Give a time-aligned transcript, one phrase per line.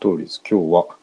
[0.00, 0.96] ストーリーズ、今日は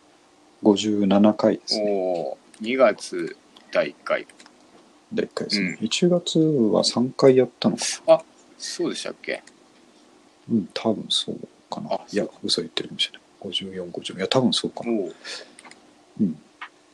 [0.63, 1.85] 57回ですね。
[1.87, 3.37] おお、2月
[3.71, 4.25] 第1回。
[5.13, 5.77] 第1回ですね。
[5.79, 8.21] 1月は3回やったのかな。
[8.57, 9.43] そうでしたっけ？
[10.49, 11.39] うん、多分そう
[11.69, 12.01] かなあ。
[12.11, 13.81] いや嘘言ってるかもしれない。
[13.85, 14.17] 54、50。
[14.17, 14.91] いや、多分そうかな。
[14.91, 15.13] おお、
[16.21, 16.41] うん。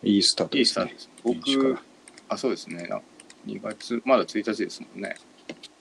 [0.03, 1.29] いいスタートですねいいスタート。
[1.29, 1.49] です。
[1.51, 1.79] いい時間僕、
[2.27, 2.85] あ、そうですね。
[2.85, 2.99] な
[3.47, 5.15] 2月、まだ1日ですもんね。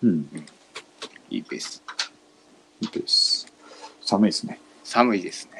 [0.05, 0.47] うん、
[1.30, 1.83] いいペース。
[2.80, 3.52] いいです。
[4.02, 4.61] 寒いですね。
[4.85, 5.52] 寒いですね。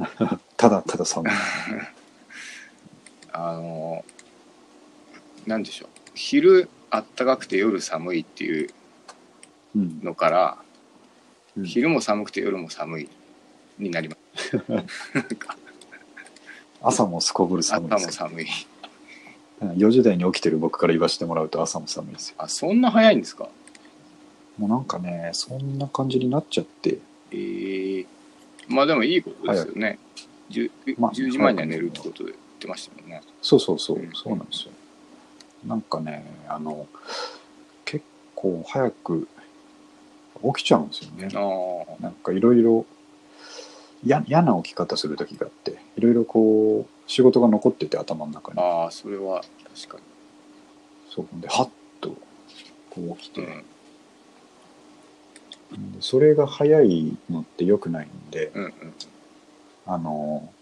[0.56, 1.32] ただただ寒い。
[3.32, 4.04] あの、
[5.46, 5.88] なんでしょう。
[6.14, 8.70] 昼あったかくて夜寒いっていう
[9.76, 10.00] うん。
[10.02, 10.58] のから、
[11.56, 13.08] うん昼も寒くて夜も寒い
[13.78, 14.56] になります。
[16.82, 18.06] 朝もすこぶる寒い朝。
[18.06, 18.46] も寒い。
[19.60, 22.36] うん4時台に起きてる僕から言わせてもらうと朝も寒いですよ。
[22.38, 23.48] あ、そんな早いんですか？
[24.56, 26.96] もうなんかね、そんな感じになっちゃって、
[27.32, 28.06] ええ
[28.70, 29.98] まあでもいいことですよね。
[30.50, 33.20] 10, まあ10時前には寝るってことで言ってましたもんね。
[33.42, 34.72] そうそうそううん、そうなんですよ。
[35.66, 36.86] なんかね、あの、
[37.84, 38.04] 結
[38.34, 39.28] 構早く
[40.54, 41.28] 起きちゃうんですよね。
[42.00, 42.86] なんかいろいろ
[44.04, 48.60] や嫌な起き方する時があって、いろいろこう、仕事が残ってて頭の中に。
[48.60, 49.42] ああ、それは
[49.74, 50.02] 確か
[51.10, 51.68] そうで、はっ
[52.00, 52.10] と
[52.90, 53.46] こう起きに。
[53.46, 53.64] て、うん。
[55.72, 58.72] でそれが早いのって良くないんで、うんうん。
[59.86, 60.52] あの、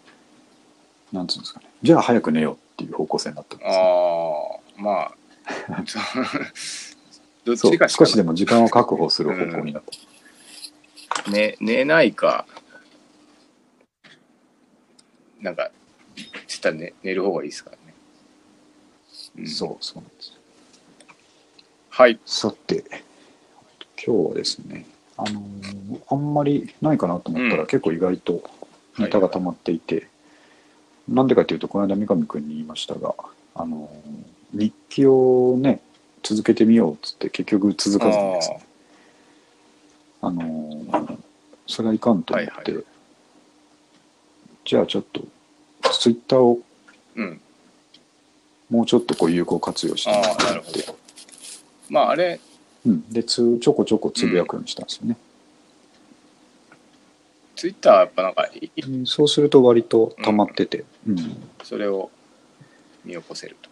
[1.13, 1.67] なんつうんですかね。
[1.83, 5.15] じゃあ早く寝ようっていう方向性になったんですよああ、まあ、
[7.45, 11.31] どっちか少しでも時間を確保する方向になった。
[11.31, 12.47] 寝寝ないか、
[15.41, 15.71] なんか、
[16.47, 17.95] つったら寝寝る方がいいですからね。
[19.39, 20.39] うんそう、そうなんです。
[21.91, 22.21] はい。
[22.27, 22.85] さて、
[24.05, 24.87] 今日はですね、
[25.19, 25.59] あのー
[26.11, 27.67] あんまりないかなと思ったら、うん。
[27.67, 28.43] 結構意外と
[28.99, 30.07] ネタが溜まっていて、
[31.09, 33.15] なんでかというと、この間三上君に言いましたが、
[33.55, 35.81] あのー日記をね、
[36.23, 38.61] 続けてみようっつって、結局続かずにですね、
[40.23, 41.19] あのー
[41.67, 42.83] それはいかんと思って、はいは
[44.65, 45.23] じゃあちょっと、
[45.93, 46.61] ツイッターを
[47.17, 47.41] うん。
[48.71, 50.81] もうちょっとこう有効活用してみようとああ、なるほど。
[50.81, 50.95] 思って、。
[51.89, 52.41] まあ、あれ、
[52.87, 55.17] うん、でつ、ちょこちょこつぶやくようにしたんですよね。
[57.57, 61.17] ツイッターはやっぱなんか、いいうんそうすると割と溜まってて、うん
[61.65, 62.11] それを
[63.05, 63.69] 見起こせると。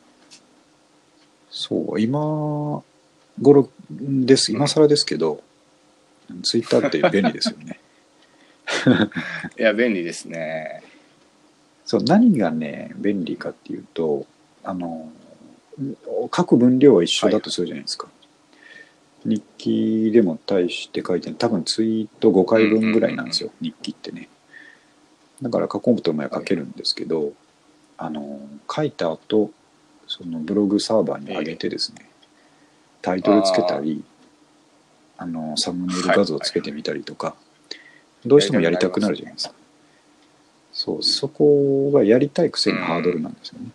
[1.50, 2.82] そう今
[3.40, 5.42] 頃です今更ですけど、
[6.42, 7.78] ツイッターって便利ですよね
[9.58, 10.82] いや、便利ですね。
[11.86, 14.26] そう何がね便利かっていうと
[14.64, 15.08] あの
[16.34, 18.08] 書く分量は一緒だとするじゃないですか、
[19.26, 24.28] 日記でも対して書いてる多分ツイート5回分ぐらいなんですよ、日記ってね。
[25.42, 27.32] だから書こうと思えば書けるんですけど、
[27.98, 29.50] あの書いた後
[30.06, 32.08] そのブログサーバーに上げてですね、
[33.02, 34.04] タイトルつけたり
[35.18, 37.34] あのサムネイル画像つけてみたりとか、
[38.24, 39.54] どうしてもやりたくなるじゃないですか。
[40.72, 43.70] そうそこがやりたいくせにハードルなんですよね、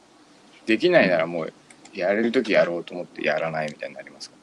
[0.68, 1.54] できないならもう、
[1.94, 4.36] やれるときやろうと思ってやらないみたいになりますか？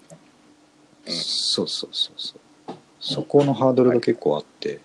[1.09, 1.15] うん。
[1.15, 2.75] そうそうそうそう。
[3.01, 4.81] そこのハードルが結構あって、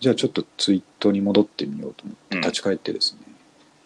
[0.00, 2.36] じゃあちょっとツイートに戻ってみようと思って。
[2.36, 2.42] うん。
[2.42, 3.20] 立ち返ってですね、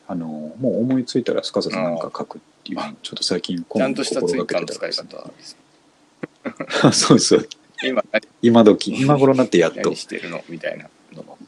[0.06, 5.24] あのもう思いついたらすかさず何か書くっていうちょっと最近ちゃんとしたツイッターのた使いら。
[5.36, 6.92] ですね。
[6.92, 7.48] そうそう
[7.84, 8.22] 今何？
[8.42, 9.80] 今時今頃になってやっと。
[9.80, 10.42] 何してるの？
[10.48, 11.38] みたいなのも。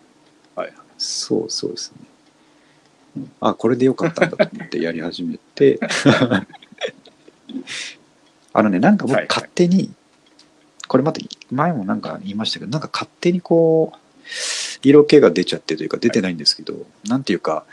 [0.55, 0.73] はい。
[0.99, 3.25] そうそうですね。
[3.41, 5.81] あこれでよかったんだと思ってやり始めて
[8.53, 9.93] あのねなんか僕はいはい勝手に、
[10.89, 13.99] これまた前もなんか言いましたけどなんか勝手にこう
[14.83, 16.75] 色気が出ちゃってというか出てないんですけど、
[17.07, 17.65] なんていうか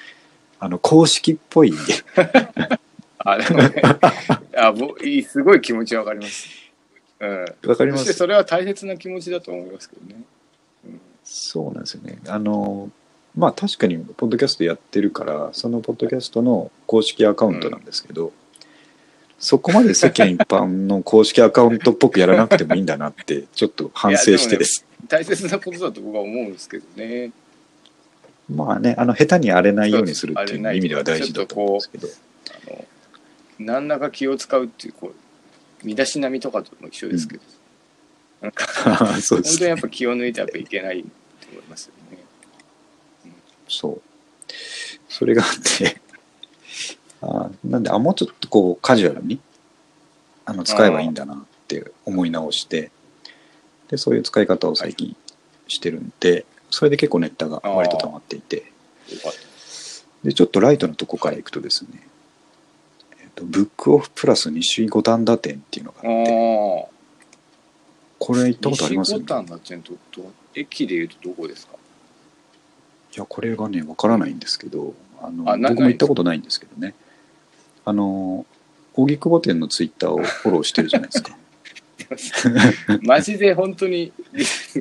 [0.59, 1.74] あの公式っぽい
[3.19, 3.81] あ、でもね、
[4.56, 4.74] あ
[5.27, 6.47] すごい気持ちわかります。
[7.19, 7.45] うん。
[7.69, 10.21] わかりますそしてそれは大切な気持ちだと思いますけどね。
[10.85, 12.89] うんそうなんですよねあの
[13.35, 18.31] まあ確かにポッドキャストやってるからそのポッドキャストの公式アカウントなんですけど、
[19.39, 24.86] そこまで世間一般の公式アカウントっぽくやらなくてもいいんだなって ちょっと反省してです。
[25.07, 27.31] 大切なことだと僕は思うんですけどね。
[28.50, 32.07] まあねあの下手に荒れないようにするっていう意味では大事だと思うんですけど。
[32.68, 32.86] あの
[33.60, 37.44] 何らか気を使うっていうこう身だしなみとかとも一緒ですけど、
[38.42, 38.66] なんか
[39.22, 39.60] そうですね。
[39.60, 41.07] 本当にやっぱ気を抜いてやっぱいけないと
[41.51, 42.18] 思いますよね。
[43.68, 44.01] そう。
[45.10, 45.50] それがあっ
[45.80, 46.01] て
[47.21, 49.39] あなんであもうちょっとこうカジュアルに
[50.45, 51.37] あの使えばいいんだなっ
[51.67, 52.91] て思い直して
[53.89, 55.15] でそういう使い方を最近
[55.67, 58.71] してるんで、それで結構ネタが割と溜まっていて。
[60.23, 61.89] でちょっとライトのとこからいくとですね、
[63.21, 66.89] えっとブックオフプラス西五反田店っていうのがあって。
[68.19, 69.13] これ行ったことあります？
[69.13, 71.73] 西五反田店とと駅でいうとどこですか？
[73.15, 76.95] いやこれがねわからないんですけどあの僕も行ったことないんですけどね
[77.88, 78.45] あの
[78.95, 81.38] 荻窪店のツイッターをフォローしてるじゃないですか。
[83.01, 84.12] マジで本当に、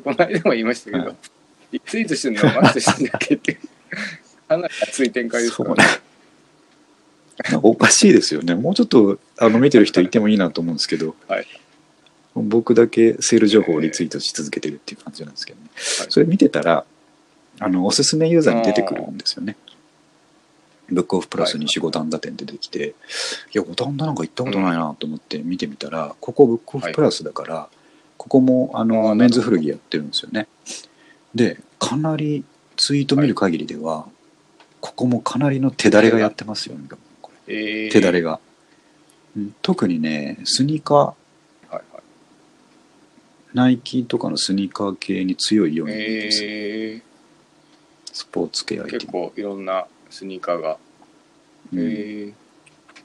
[0.02, 1.16] この間も言いましたけど、はい。
[1.70, 3.58] リツイートしてるのはマックスしてるだけって
[4.48, 5.74] かなり熱い展開ですから。
[5.76, 5.84] ね。
[7.62, 8.56] おかしいですよね。
[8.56, 11.46] もうちょっとあの見てる人いてもいいなと思うんですけど、はい。
[12.34, 15.68] 僕だけセール情報をリツイートし続けてるっていう感じなんですけどね、
[16.00, 16.06] はい。
[16.10, 16.84] それ見てたら
[17.60, 19.56] あのおすすめユーザーに出てくるんですよね
[20.88, 22.94] ブックオフプラス西五反田店って出てきて、
[23.52, 27.68] いや五反田なんか行ったことないなと思って見てみたら、ここブックオフプラスだから、
[28.16, 30.48] ここもあのメンズ古着やってるんですよね。
[31.34, 32.44] でかなり
[32.76, 34.06] ツイート見る限りでは、
[34.80, 36.84] ここもかなりの手だれがやってますよね
[37.48, 38.40] えー、手だれが、
[39.36, 41.14] うん特にねスニーカーは
[41.72, 41.82] いはい。
[43.52, 47.02] ナイキとかのスニーカー系に強いように見えます、え
[48.12, 50.78] スポーツ系アー、イテム、結構いろんなスニーカーが。
[51.72, 51.78] うん。
[51.80, 51.82] え。
[51.82, 52.34] ー、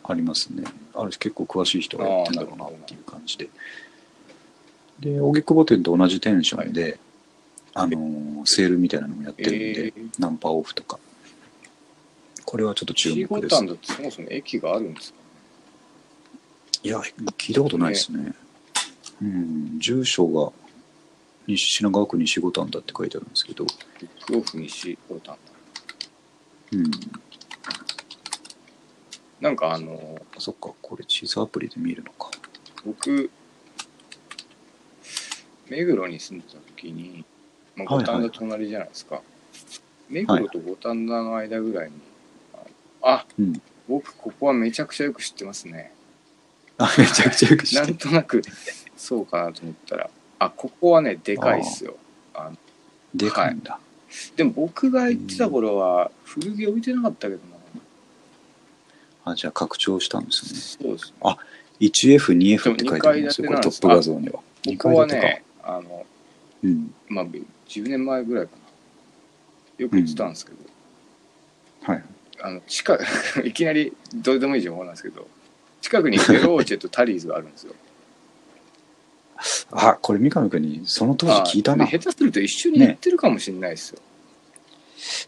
[0.04, 0.64] ありますね。
[0.94, 3.50] あるし結構詳しい人がやってんだろうなっていう感じで。
[5.00, 7.00] で荻窪店と同じテンションで、
[7.74, 9.94] あのーセールみたいなのもやってるんで、え。
[10.00, 11.00] ーナンパオフとか。
[12.46, 13.56] これはちょっと注西目です。
[13.56, 15.20] 五反田ってそもそも駅があるんですか
[16.84, 17.00] いや
[17.38, 18.34] 聞いたことないですね。
[19.22, 19.80] うん。
[19.80, 20.52] 住所が
[21.48, 23.66] 西品川区西五反田って書いてあるんですけど。
[23.66, 25.51] ブックオフ西五反田。
[26.74, 26.92] うん。
[29.40, 32.30] なんかあの、あそっかこれ地図アプリで見るのか。
[32.86, 33.30] 僕、
[35.70, 37.26] 目黒に住んでた時に、
[37.76, 38.16] まあ、はいはい。
[38.16, 39.22] 五反田隣じゃないですか。
[40.10, 41.94] 目黒と五反田の間ぐらいに、
[43.02, 43.62] あ、うん。
[43.88, 45.92] 僕ここはめちゃくちゃよく知ってますね。
[46.78, 48.42] あめちゃくちゃよく知なってんとなく、
[48.96, 50.10] そうかなと思ったら、
[50.40, 51.98] あ、ここはね、でかいっすよ。
[52.34, 52.58] あの
[53.14, 53.80] でかいんだ、
[54.36, 57.40] でも僕が行ってた頃は、古着置いてなかったけど
[59.26, 59.32] な。
[59.32, 60.60] あじゃあ拡張したんですね。
[60.60, 61.38] そうですね。
[61.80, 63.48] 1F2F って書いてありますよ。
[63.48, 64.34] これトップ画像には。
[64.34, 66.06] こ2こは階建てか、ね、あの、
[66.64, 66.94] うん。
[67.08, 68.62] まあ、10年前ぐらいかな。
[69.84, 70.58] よく行ってたんですけど、
[71.82, 72.04] はい。
[72.44, 73.06] あの近く
[73.46, 75.28] いきなりどうでもいい情報なんですけど
[75.82, 77.74] 近くにベローチェとタリーズがあるんですよ。
[79.72, 84.00] あこれ三上君にその当時聞いたな、下手すると一緒に行ってるかもしれないですよ。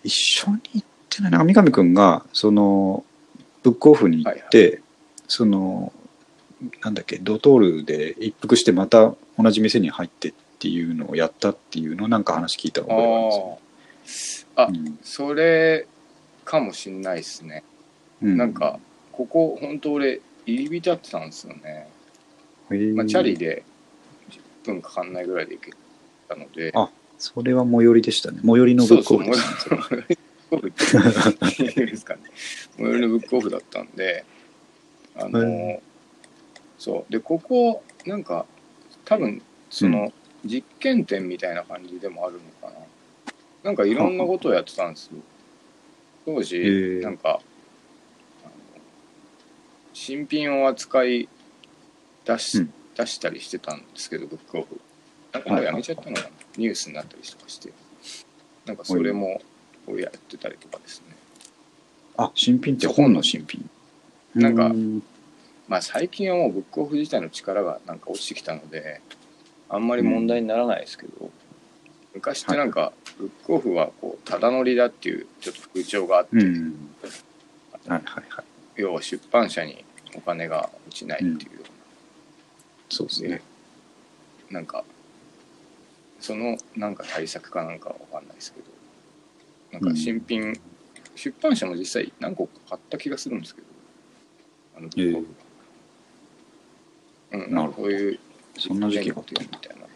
[0.04, 1.32] 一緒に行ってない。
[1.32, 3.04] なんか三上君がその
[3.64, 4.82] ブックオフに行って、
[5.28, 5.92] その
[6.82, 13.32] なんだっけドトールで一服してまた同じ店に入ってっていうのをやったっていうのをなんか話聞いた覚えがあるんで
[14.06, 15.00] すよああ、うん。
[15.04, 15.88] それ
[16.46, 17.64] かもしれないですね。
[18.22, 18.38] うん。
[18.38, 18.80] なんか
[19.12, 21.88] ここ本当俺入り浸ってたんですよね。
[22.96, 23.73] まあ、チャリで10
[24.72, 25.72] 分かかんないぐらいで行け
[26.28, 26.72] たので。
[26.76, 26.90] あ
[27.20, 30.18] それは最寄りでしたね最寄りのブックオフでそうそう、最寄り
[30.52, 30.98] のブックオ
[31.40, 32.22] フっていうんですかね。
[32.78, 34.26] 最寄りのブックオフだったんで、
[35.16, 35.80] あの、うん
[36.78, 37.12] そう。
[37.12, 38.46] で、ここ、なんか、
[39.06, 40.12] 多分、その、
[40.44, 42.40] 実験店みたいな感じでもあるの
[42.70, 42.86] かな。
[43.64, 45.14] なんかいろんなことをやってたんですよ。
[46.26, 47.40] 当時、なんか、
[49.94, 51.30] 新品を扱い
[52.26, 54.80] 出し,、うん出したりしてたんですけど、ブックオフ。
[55.32, 57.72] なんかもうやめちゃったのかな、ニュースになったりとかして。
[58.66, 59.42] なんかそれも
[59.86, 61.16] こうやってたりとかですね。
[62.18, 63.70] あ新品って本の新品。
[64.36, 64.76] なんかう
[65.68, 69.02] まあ最近はもうブックオフ自体の力がなんか落ちてきたので、
[69.70, 71.32] あんまり問題にならないですけど、
[72.14, 76.90] 昔ってなんか、ブックオフはこう、ただ乗りだっていうちょっと風潮があって、うん。
[77.88, 78.46] はいはいはい。
[78.76, 79.84] 要は出版社に
[80.16, 81.64] お金が落ちないっていうよ
[82.94, 83.30] そうですね。
[83.30, 83.42] で
[84.52, 84.84] なんか、
[86.20, 88.68] そのなんか対策かなんかわかんないですけど、
[89.80, 90.54] なんか新品、
[91.16, 93.68] 出版社も実際何個か買った気がするんですけど、
[94.78, 95.28] あのブックオフ
[97.32, 97.46] が。
[97.46, 98.20] うん、なんかそういう
[98.60, 99.90] そんな時期があったみたいなのを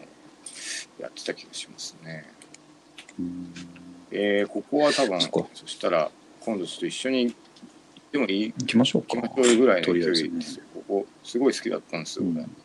[1.00, 2.24] やってた気がしますね。
[3.18, 3.54] うん。
[4.10, 7.36] えー、ここは多分そそしたら今度ちょっと一緒に行っ
[8.10, 8.52] てもいい？
[8.58, 9.08] 行きましょうか。
[9.08, 10.64] 気持ちよいぐらいの距離ですよ。
[10.74, 12.56] ここすごい好きだったんですよ、俺うん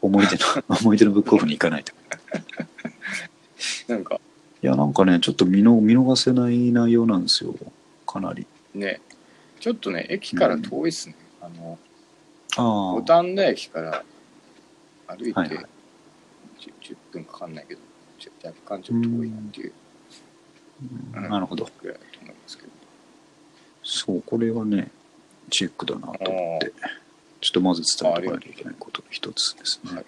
[0.00, 1.92] 思い出の 思い出のブックオフに行かないと。
[3.88, 4.20] なんか。
[4.62, 7.54] いやなんかねちょっと見の見逃せない内容なんですよ。
[8.06, 8.46] かなり。
[8.74, 9.00] ね。
[9.58, 11.78] ちょっとね駅から遠いっすね、あの
[12.56, 12.62] あ
[12.94, 14.04] 五反田駅から
[15.06, 15.66] 歩いてはいはい。
[16.58, 17.80] 10分かかんないけど
[18.18, 19.72] ちょ若干ちょっと多いなっていう。
[21.14, 21.30] うん。
[21.30, 21.68] なるほど。
[21.80, 22.70] ぐらいだと思いますけど。
[23.82, 24.90] そうこれはね
[25.50, 26.72] チェックだなと思って
[27.40, 30.04] ちょっとまず伝えておかなきゃいけないことの一つですね、はい。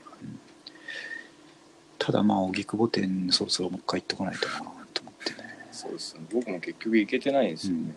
[1.98, 4.54] ただまあ荻窪店そろそろもう一回行ってこないとな
[4.92, 5.68] と思ってね。
[5.72, 6.20] そうですね。
[6.32, 7.94] 僕も結局行けてないんですよね、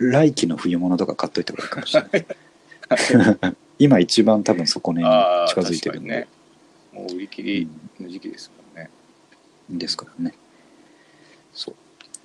[0.00, 2.02] 来季の冬物とか買っといた方がいいかもしれ
[3.18, 3.56] な い。
[3.78, 5.02] 今一番多分そこね
[5.48, 6.28] 近づいてるんで、ね。
[6.92, 7.68] もう売り切り
[8.00, 8.90] の時期ですもんね、
[9.70, 10.34] うんですからね。
[11.52, 11.74] そう。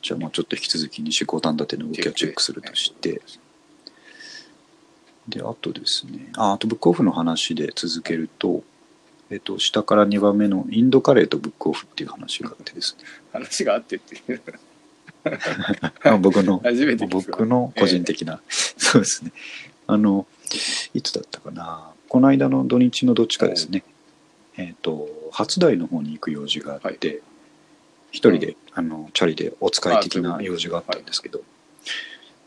[0.01, 3.21] じゃあまあちょっと引き続き西高端立ての動きをチェックするとして
[5.27, 8.63] であとですねああとブックオフの話で続けると、
[9.29, 13.05] えっと、下から2番目のインドカレーとブックオフっていう話があってですね。
[13.31, 14.41] 話があってっていう。
[16.03, 19.31] あ僕の 初めて僕の個人的な、そうですね。
[19.87, 20.25] あの
[20.93, 21.91] いつだったかな。
[22.09, 23.83] この間の土日のどっちかですね。
[24.57, 27.21] えっ、と初台の方に行く用事があって
[28.11, 31.41] 一、人であのチャリでお使い的な用事があったんですけど。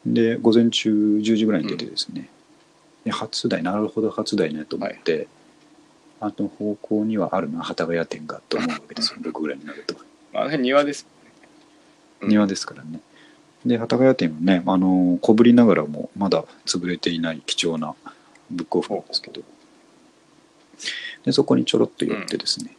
[0.06, 2.28] で午前中10時ぐらいに出てですね、
[3.04, 5.28] で初台なるほど初台ねと思って、
[6.20, 9.20] あの方向にはあるな幡ヶ谷店がと思うわけですよ。
[9.20, 9.96] 6ぐらいになると。
[10.32, 11.06] あ庭です。
[12.20, 12.28] うん。
[12.28, 13.00] 庭ですからね。
[13.66, 17.94] で、幡ヶ谷店はね、あの小ぶりながらもまだ潰れていない貴重な
[18.50, 19.42] ブックオフなんですけど、
[21.24, 22.76] でそこにちょろっと寄ってですね、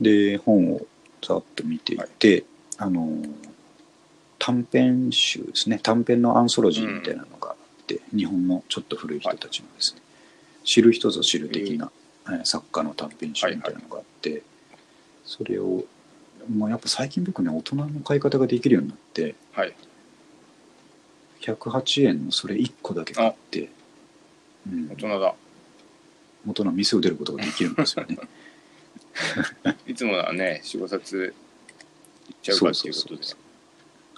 [0.00, 0.86] で、本を
[1.20, 2.44] ざっと見ていて、
[2.78, 3.08] あの
[4.38, 10.00] 短編集ですね、短編のアンソロジーみたいなのがあって、日本のちょっと古い人たちのですね、
[10.64, 11.90] 知る人ぞ知る的な、
[12.26, 14.42] えー作家の短編集みたいなのがあって、
[15.24, 15.84] それを
[16.48, 19.74] もうやっぱ最近僕ね大人の買い方ができるようになってはい。
[21.40, 23.68] 108円のそれ1個だけ買って、
[24.70, 24.88] うん。
[24.88, 25.34] 大、人だ。
[26.44, 28.18] 元の店を出ることができるんですよね。
[29.86, 31.34] いつもはね45冊
[32.30, 33.22] いっちゃうかっていうことで。
[33.22, 33.36] す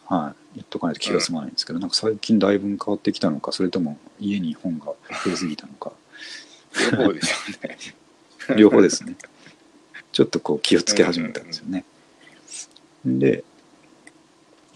[0.06, 4.86] はい言っとかないと気が済まないんですけど、なんか最近だいぶ変わってきたのかそれとも家に本が
[5.24, 5.92] 増えすぎたのか。
[6.92, 7.78] 両方でしょうね。
[8.56, 9.16] 両方ですね。
[10.14, 11.84] ちょっとこう気をつけ始めたんですよね、
[13.04, 13.42] で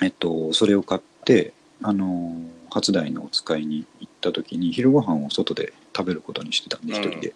[0.03, 2.35] えっとそれを買ってあの
[2.71, 7.35] 初台のお使いに行った時に昼ご飯を外で食べることにしてたんでうん一人で、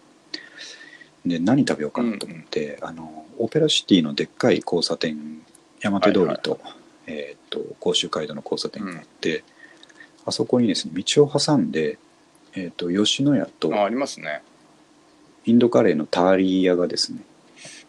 [1.25, 5.41] で何食べようかなと思って、あのオペラシティのでっかい交差点
[5.79, 6.59] 山手通りと,、
[7.07, 9.43] えっと甲州街道の交差点があって、
[10.25, 11.97] あそこにですね道を挟んで、
[12.53, 14.41] えっと吉野家とあありますね。
[15.45, 17.19] インドカレーのターリー屋がですね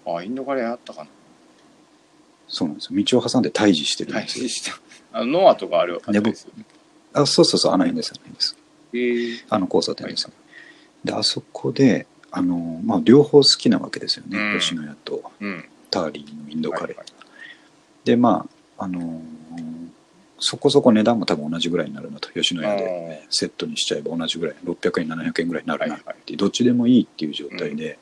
[0.06, 1.11] あインドカレーあったかな。
[2.49, 3.02] そうなんですよ。
[3.02, 4.78] 道を挟んで対峙してるんはいですよ、した。
[5.12, 6.64] あのノアとかあるあたりですよね。
[7.12, 8.56] あそうそうそうあの辺ですあの辺です。
[8.92, 9.44] えー。
[9.49, 10.28] あの交差点です、
[11.04, 14.61] であそこであの、まあ、両方好きなわけですよね、うん。
[14.61, 15.64] 吉野家とうん。
[15.90, 17.06] ターリーのインドカレー、はい。
[18.04, 19.21] でまああの
[20.38, 22.28] そこそこ値段も多分同じぐらいになるなと。
[22.31, 24.57] 吉野家ではいセットにしちゃえば同じぐらい。
[24.64, 26.16] 600円700円ぐらいになるなっはいはい。
[26.26, 27.99] てどっちでもいいっていう状態で、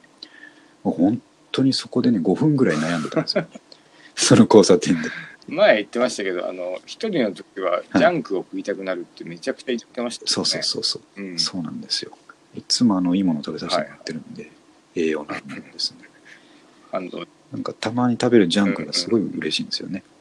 [0.82, 3.46] もう本当にそこでね5分ぐらい悩んでたんですよ。
[4.16, 5.08] その交差点で。
[5.48, 10.32] 前言ってましたけどあの一人の時はジャンクを食いたくなるってめちゃくちゃ言ってましたよね。
[10.32, 11.22] そうそうそうそう。
[11.22, 12.12] う、ん、そうなんですよ。
[12.54, 14.50] いつもあのいいもの食べさせてもらってるんで、
[14.94, 16.08] 栄養なものですね。
[16.90, 20.11] 感動なんかたまに食べるジャンクがすごい嬉しいんですよね、うん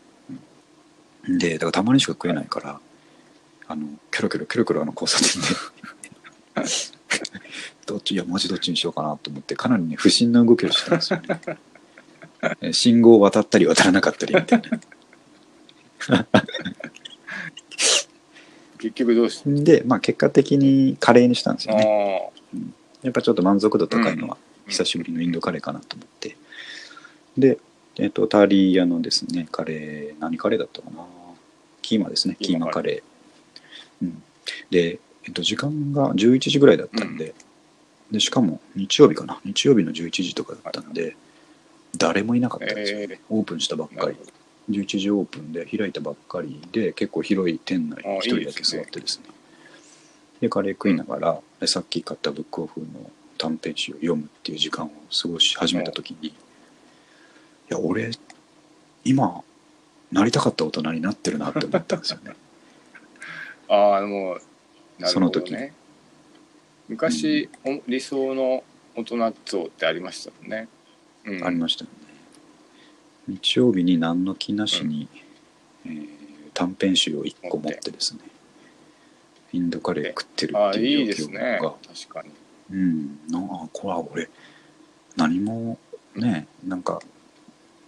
[1.28, 2.80] でだからたまにしか食えないから
[3.68, 5.48] あのキョロキョロキョロキョロあの交差点で。
[7.86, 11.40] どっちいやマジどっちにしようかなと思ってかなりね不審な動きをしてたんですよね。
[12.62, 16.26] え信号を渡ったり渡らなかったりみたいな。
[18.80, 22.32] 結局どうしでまあ結果的にカレーにしたんですよね。
[22.34, 22.58] あ
[23.04, 24.38] やっぱちょっと満足度高いのは
[24.68, 26.36] 久しぶりのインドカレーかなと思って、
[27.38, 27.58] で、
[27.98, 30.20] えっとターリー屋のですねカレー。
[30.20, 31.06] 何カレーだったかな？
[31.82, 32.36] キーマですね。
[32.40, 34.24] キキーマカレー、うん、
[34.70, 37.34] で、えっと、時間が11時ぐらいだったんで,、
[38.12, 39.40] でしかも日曜日かな？
[39.44, 41.16] 日曜日の11時とかだったんで
[41.98, 44.00] 誰もいなかったんですよ、えオープンしたばっかり。
[44.00, 44.32] ーなるほど。
[44.70, 49.26] 11時オープンで開いたばっかりで結構広い店内あに一人だけ座ってですね。
[50.40, 52.88] でカレー食いながら、でさっき買ったブックオフの
[53.38, 56.34] 短編集を読むっていう時間を過ごし始めた時にい
[57.72, 58.12] や俺
[59.04, 59.44] 今
[60.12, 62.34] なりたかった大人になってるなって思ったんですよね。
[63.70, 64.42] ああもう
[65.06, 65.54] その時。
[65.54, 65.74] ね
[66.88, 68.64] 昔、お理想の
[68.96, 70.68] 大人像ってありましたもんね、
[71.24, 71.98] うん、ありましたよね。
[73.30, 75.08] 日曜日に何の気なしに、
[75.86, 76.22] えー
[76.54, 78.22] 短編集を1個持ってですね
[79.54, 81.60] インドカレー食ってるっていう状況いいですね。
[81.62, 82.30] が確かに。
[82.72, 84.30] うん、なあこれは俺
[85.18, 85.78] 何も
[86.16, 87.02] ねなんか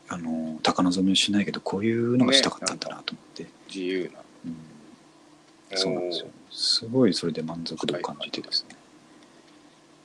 [0.09, 4.19] あの高望みしないけどこういうのがしたかったんだなと思って、自由な。
[4.45, 6.27] うん、そうなんですよ。
[6.51, 8.75] すごいそれで満足度を感じてですね。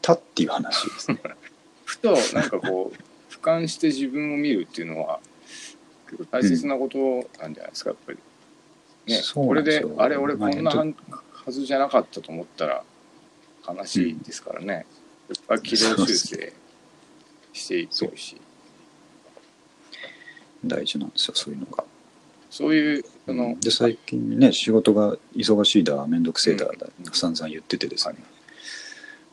[0.01, 1.21] たっていう話ですね。
[1.85, 5.21] ふとなんかこう俯瞰して自分を見るっていうのは
[6.07, 6.99] 結構大切なこと
[7.41, 8.19] なんじゃないですかやっぱり。
[9.07, 10.93] ね、これであれ俺こんなまあは
[11.47, 12.85] はずじゃなかったと思ったら
[13.67, 14.87] 悲しいですからね。
[15.29, 16.53] やっぱり軌道修正
[17.53, 18.41] していくし
[20.65, 21.85] 大事なんですよそういうのが。
[22.51, 28.23] そういうその、で最近ね仕事が忙しいだ面倒くせえだだ散々言っててですね、はい。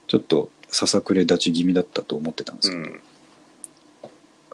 [0.07, 3.01] ちょっとささくれ立ち気味だったと思ってたんですけど、うん。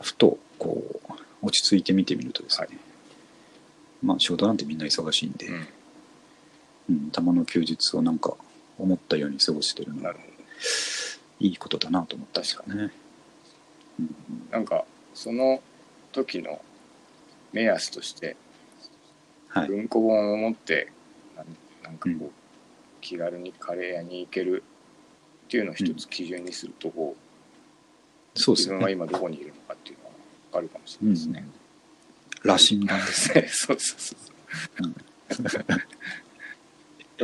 [0.01, 2.77] ふとこう落ち着いて見てみるとですね、はい。
[4.03, 5.67] まあ仕事なんてみんな忙しいんで、うん。
[6.89, 8.35] うん、たまの休日をなんか
[8.77, 10.15] 思ったように過ごしてるのは
[11.39, 12.91] いいことだなと思ったんですかね。
[13.99, 14.15] うん
[14.51, 15.61] なんかその
[16.11, 16.61] 時の
[17.53, 18.35] 目安として
[19.49, 20.93] はい、文庫本を持って
[21.83, 22.31] なんかこう、うん
[23.01, 24.63] 気軽にカレー屋に行ける
[25.47, 28.91] っていうのを一つ基準にするとこう、自分はそうですよね。
[28.91, 30.09] 今どこにいるのかっていうのが
[30.51, 31.45] 分かるかもしれないですね。
[32.43, 33.47] 羅針盤ですね。
[33.51, 34.15] そうそうそ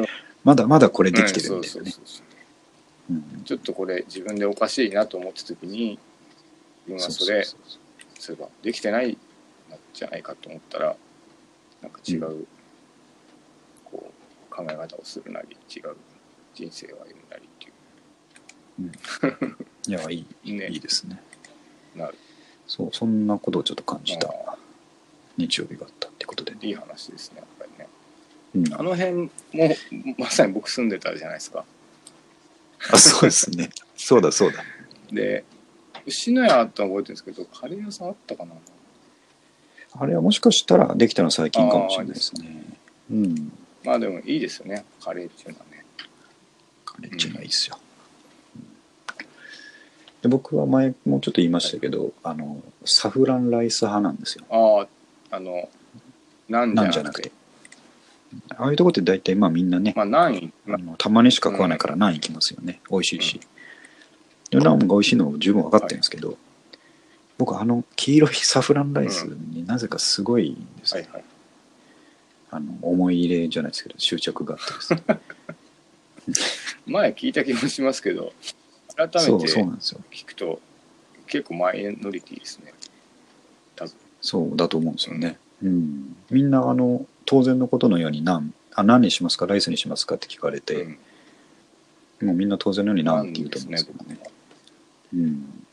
[0.01, 0.07] う
[0.43, 1.93] まだまだこれできてうんるんだよね。
[3.45, 5.99] ちょっとこれ自分でおかしいなと思った時に
[6.87, 7.45] 自分はそれ
[8.19, 9.17] そういえばできてないん
[9.93, 10.95] じゃないかと思ったら
[11.81, 12.47] なんか違う、う
[13.85, 14.11] こ
[14.51, 15.95] う考え方をするなり違う
[16.53, 17.67] 人生を歩むなりって
[19.87, 20.67] いいやいい、う ね。
[20.67, 21.21] いいですね。
[21.95, 22.17] なる。
[22.67, 24.57] そう、そんなことをちょっと感じたあ。
[25.37, 26.59] 日曜日があったってことでね。
[26.61, 27.87] いい話ですねやっぱりね。
[28.55, 28.73] うん。
[28.73, 29.29] あの辺も
[30.17, 31.65] まさに僕住んでたじゃないですか。
[32.91, 33.69] あ、そうですね。
[33.95, 34.63] そうだそうだ。
[35.11, 35.43] で
[36.07, 38.53] 牛野屋って覚えてるんですけどカレー屋さんあったかな？
[39.99, 42.63] あれはもしかしたらできたの最近かもしれないですね。
[43.11, 43.51] うん。
[43.83, 45.83] まあでもいいですよねカレーっていうのはね
[46.85, 47.77] カレッジがいいですよ。
[50.21, 54.45] で僕は前もちょっと言いましたけど、あの、サフランライス派なんですよ。
[54.49, 54.87] あ
[55.31, 55.69] ああの
[56.49, 57.31] なんじじゃなくて。
[58.57, 62.81] ああいうとこって大体まあみんなね、まあ何あのたまにしか食わないからナン行きますよね。
[62.89, 63.39] 美味しいし。
[64.49, 66.37] で、ナンが美味しいの十分分かってるんですけど、
[67.37, 71.03] 僕あの黄色いサフランライスになぜかすごいんですよ。
[71.03, 71.23] はいはい。
[72.49, 75.03] あの思い入れじゃないですけど執着があってですね。
[76.87, 78.31] 前聞いた気もしますけど
[78.95, 80.01] 改めてそうなんですよ。
[80.11, 80.61] 聞くと
[81.27, 82.73] 結構マイノリティですね。
[83.75, 83.93] 多分。
[84.21, 89.45] そうだと思うんですよね、うん、みんなあの当然のことのように何あ何にしますか？
[89.45, 90.15] ライスにしますか？
[90.15, 90.97] って聞かれて、
[92.21, 92.27] うん。
[92.27, 94.19] もうみんな当然のように何って言うと思うんですけどね
[95.13, 95.65] うん、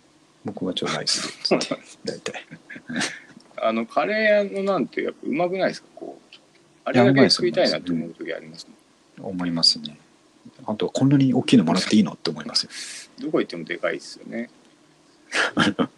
[0.45, 1.57] 僕はちょっとライスで
[2.05, 2.47] 大体。
[3.57, 6.25] あのカレー屋のなんてやっぱうまくないですかこう。
[6.85, 8.75] あれだけ食いたいなって思う時ありますね
[9.19, 9.99] 思いますね。
[10.67, 12.71] あとはこんなに大きいのもらっていいのって思いますよ。
[13.27, 14.51] どこ行ってもでかいですよね。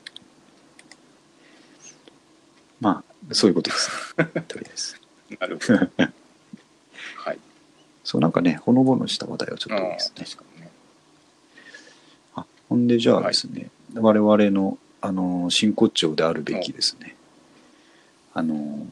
[2.80, 4.14] まあそういうことです。
[4.18, 5.00] ねとりあえず
[5.40, 5.78] なるほど。
[7.16, 7.38] はい。
[8.04, 10.24] そうなんかねほのぼのした話題はちょっと多いですね。
[10.24, 10.55] 確かに。
[10.55, 10.55] ねあ
[12.68, 17.16] ほんでじゃあですね、我々のあの真骨頂であるべきですね、
[18.34, 18.86] あの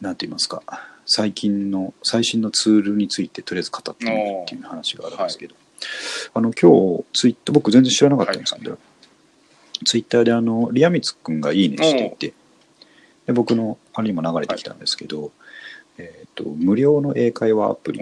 [0.00, 0.62] なんて言いますか
[1.06, 5.54] 最近の最新のツールについてとりあえず語ってみるっていう話があるんですけど、
[6.34, 8.78] あの今日ツイッター僕全然知らなかったんですけど、
[9.84, 12.34] ツイッターであのリアミツくんがいいねしていて
[13.26, 15.32] で僕のあれにも流れてきたんですけど、
[15.98, 18.00] えー、と無料の英会話アプリ、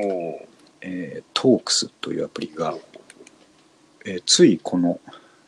[0.80, 2.76] えー、トークスというアプリが、
[4.08, 5.00] えーついこの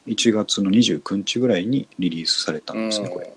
[0.07, 3.33] 1月の29日ぐらいにリリースされたんですね、これ。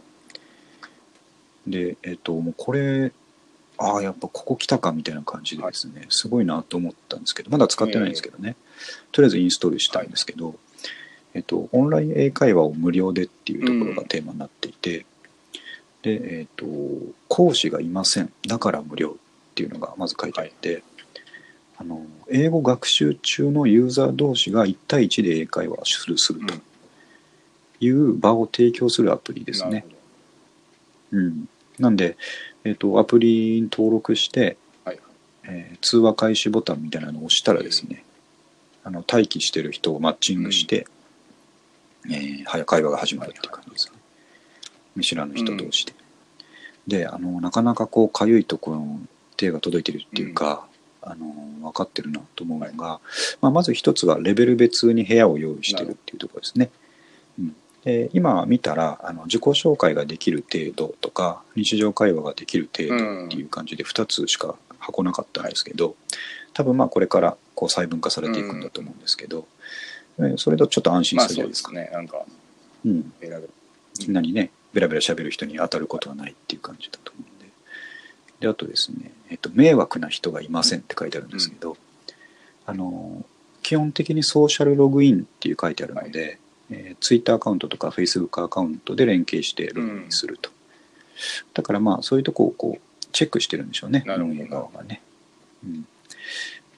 [1.68, 3.12] で、えっ、と、もうこれ、
[3.78, 8.56] ああ、やっぱここ来たかみたいな感じでですね、すごいなと思ったんですけど、まだ使ってないんですけどね、
[9.12, 10.56] とりあえずインストールしたんですけど、
[11.34, 15.06] えっ、と、オンライン英会話を無料でっていうところがテーマになっていて、
[16.02, 16.66] で、えっ、と、
[17.28, 20.84] 講師がいません、だから無料っていうのがまず書いてあって、
[21.78, 26.54] あの英語学習中のユーザー同士が1対1で英会話をするすると。
[27.86, 29.86] いう場を提供するアプリですね。
[31.12, 32.18] うん、なんで、
[32.64, 35.00] えっとアプリに登録して、はい。
[35.44, 38.04] えー通話開始ボタンみたいなのを押したらですね、
[38.84, 40.88] あの待機してる人をマッチングして、
[42.06, 44.00] えーはや会話が始まるっていう感じですね。
[44.96, 45.94] 見知らぬ人同士で。
[46.88, 49.06] であのなかなかこうかゆいところに
[49.38, 50.68] 手が届いてるっていうか、
[51.06, 51.26] あの
[51.62, 53.00] 分かってるなと思うのが、
[53.42, 56.70] まあ、まず一つはレベル別に部屋を用意してるっていうところですね。
[57.40, 65.96] うん、で今見たらあの自己紹介ができる程度とか日常会話ができる程度っていう感じで2つしか箱なかったんですけど、
[66.54, 69.48] 多分まあこれからこう細分化されていくんだと思うんですけど、
[70.20, 71.70] えーそれとちょっと安心まあするじゃないですか。
[71.70, 71.98] そうですね。
[71.98, 72.26] なんか
[72.86, 73.14] うん、
[74.00, 77.30] みんなにねベラベラ喋る人に当たることはないっていう感じだと思う。
[77.30, 77.33] ん
[78.44, 81.78] でであとですね、えっと「迷惑な人がいません」って書いてあるんですけど、
[82.66, 83.24] あの
[83.62, 90.50] 基本的にソーシャルログインっていう書いてあるので、えー、Twitter アカウントとか Facebook アカウントで連携してログインすると、
[91.54, 95.02] だからまあそういうとこをこうチェックしてるんでしょうね運営側がね、
[95.64, 95.88] うん、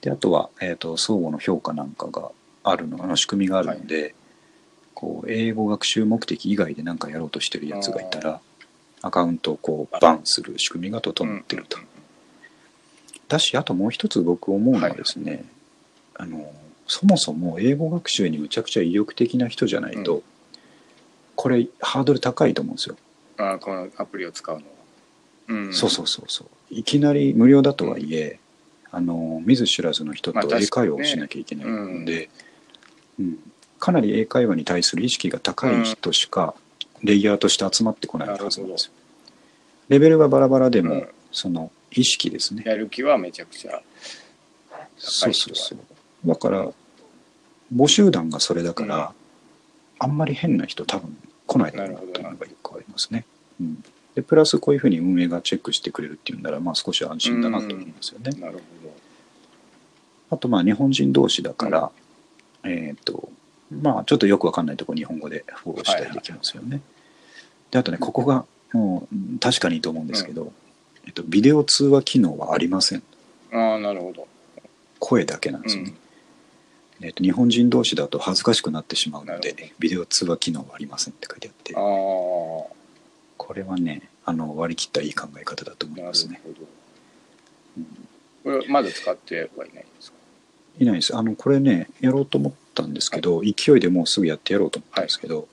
[0.02, 2.30] であとは、えー、と相互の評価なんかが
[2.62, 4.14] あるのあの仕組みがあるので、
[4.94, 8.40] こう英語学習目的以外で何かやろうとしてるやつがいたら
[9.02, 11.78] アカウントをこうバンする仕組みが整ってると、
[13.28, 15.44] だしあともう一つ僕思うのはですね、
[16.14, 16.52] あの
[16.86, 20.22] そもそも英語学習にむちゃくちゃ意欲的な人じゃないと、うん。
[21.34, 22.96] これハードル高いと思うんですよ、
[23.38, 24.72] ああこのアプリを使うのは、
[25.48, 26.48] うん、そうそうそうそう。
[26.70, 28.38] いきなり無料だとはいえ、
[28.90, 32.30] あの見ず知らずの人と英会話をしなきゃいけないので、
[33.18, 33.38] うん。
[33.78, 36.54] かなり英会話に対する意識が高い人しか
[37.02, 38.92] レイヤーとして集まってこないはずなんですよ。
[39.88, 41.08] レベルがバラバラでも、うん。
[41.32, 42.62] その意識ですね。
[42.64, 43.82] やる気はめちゃくちゃ
[44.96, 45.78] そうそうそう。
[46.24, 46.68] だから
[47.74, 49.04] 募集団がそれだから、うん。
[49.98, 53.24] あんまり変な人多分来ないだろうなっていうのがよくありますね。
[53.60, 58.30] うん、でプラスこういうふうに運営がチェックしてくれるっていうんならまあ少し安心だなと思いますよね。
[58.40, 58.94] なるほ
[60.28, 61.90] あとまあ日本人同士だから、
[62.64, 63.30] えっ、と
[63.70, 66.80] まあちょっとよくわかんないとこ日本語でフォローしたりできますよね。
[67.70, 70.52] であとねここがもう確かにいいと思うんですけど、
[71.06, 73.02] えっと、ビデオ通話機能はありません。
[73.50, 74.26] どああなるほど、
[74.98, 75.94] 声だけなんですよね。
[77.00, 81.74] うん、えっと日本人同士だと恥ずかしくなってしまうのでビデオ通話機能はありませんって書いてあって。
[81.74, 81.82] ああ
[83.38, 86.40] これはねあの割り切ったいい考え方だと思いますね。
[86.42, 86.56] ほど、
[88.42, 90.16] これはまだ使ってはいないんですか？
[90.80, 91.16] いないです。
[91.16, 95.48] あのこれねやろうと思ったんですけど、勢いでもうすぐやってやろうと思ったんですけど、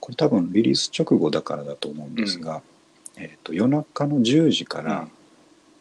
[0.00, 2.62] これ多分リリース直後だからだと思うんですが、
[3.16, 5.08] えっと夜中の10時から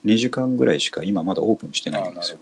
[0.05, 2.37] 2時間ぐらいしか今まだオープンしてうん、ないんですよ、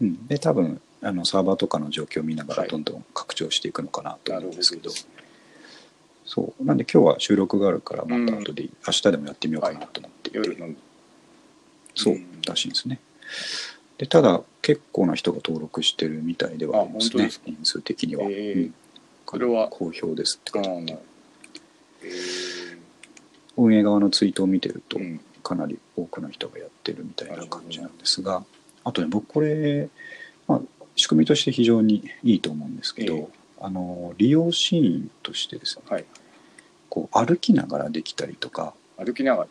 [0.00, 2.70] うん、で多分あのサーバーとかの状況を見ながらはい。
[2.70, 4.90] どんどん拡張していくのかなと思うんですけど、
[6.24, 6.64] そう。
[6.64, 10.30] なんで今日は収録があるからまた後で、明日でもやってみようかなと思って。
[10.30, 10.32] い。
[10.32, 10.74] て、夜の。
[11.94, 12.40] そううん。
[12.46, 12.98] らしいんですね
[13.98, 18.74] でただ結構な人が登録してるみたいではありますね人数的には、へーうん。
[19.24, 21.00] これは好評ですってああ書いてあって。
[21.00, 21.06] なる
[22.02, 22.08] え
[23.56, 25.20] 運営側のツイートを見てると、ーうん。
[25.42, 28.44] かなり多くの人がやってるみたいな感じなんですが、
[28.82, 29.88] あとね僕これ、
[30.48, 30.60] まあ、
[30.96, 33.28] 仕組みとして非常にいいと思うんですけど、ええ。
[33.60, 36.04] あの利用シーンとしてですねはい。
[36.88, 39.48] こう歩きながらできたりとか歩きながら。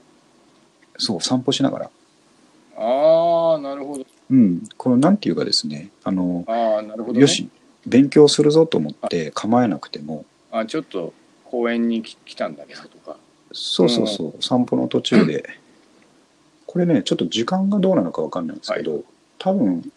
[0.98, 1.90] そう散歩しながら、
[2.78, 7.48] ああなるほどうん、このなんていうかですねあのああなるほど、ね、よし
[7.86, 13.16] 勉強するぞと思って構えなくてもあちょっと公園に来来たんだけどとか。
[13.52, 15.48] そうそうそう散歩の途中で。
[16.66, 19.04] これねちょっと時間がどうなのかわかんないんですけど、
[19.38, 19.92] 多分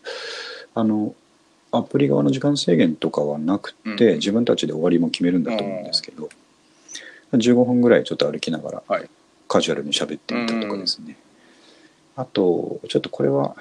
[0.75, 1.14] あの
[1.72, 4.14] アプリ側の時間制限とかはなくて、うん。
[4.16, 6.29] 自分たちで終わりも決めるんだと思うんですけど、
[7.33, 9.09] 15分ぐらいちょっと歩きながらはい。
[9.49, 11.16] カジュアルに喋ってみたとかですね、
[12.16, 13.57] あとちょっとこれは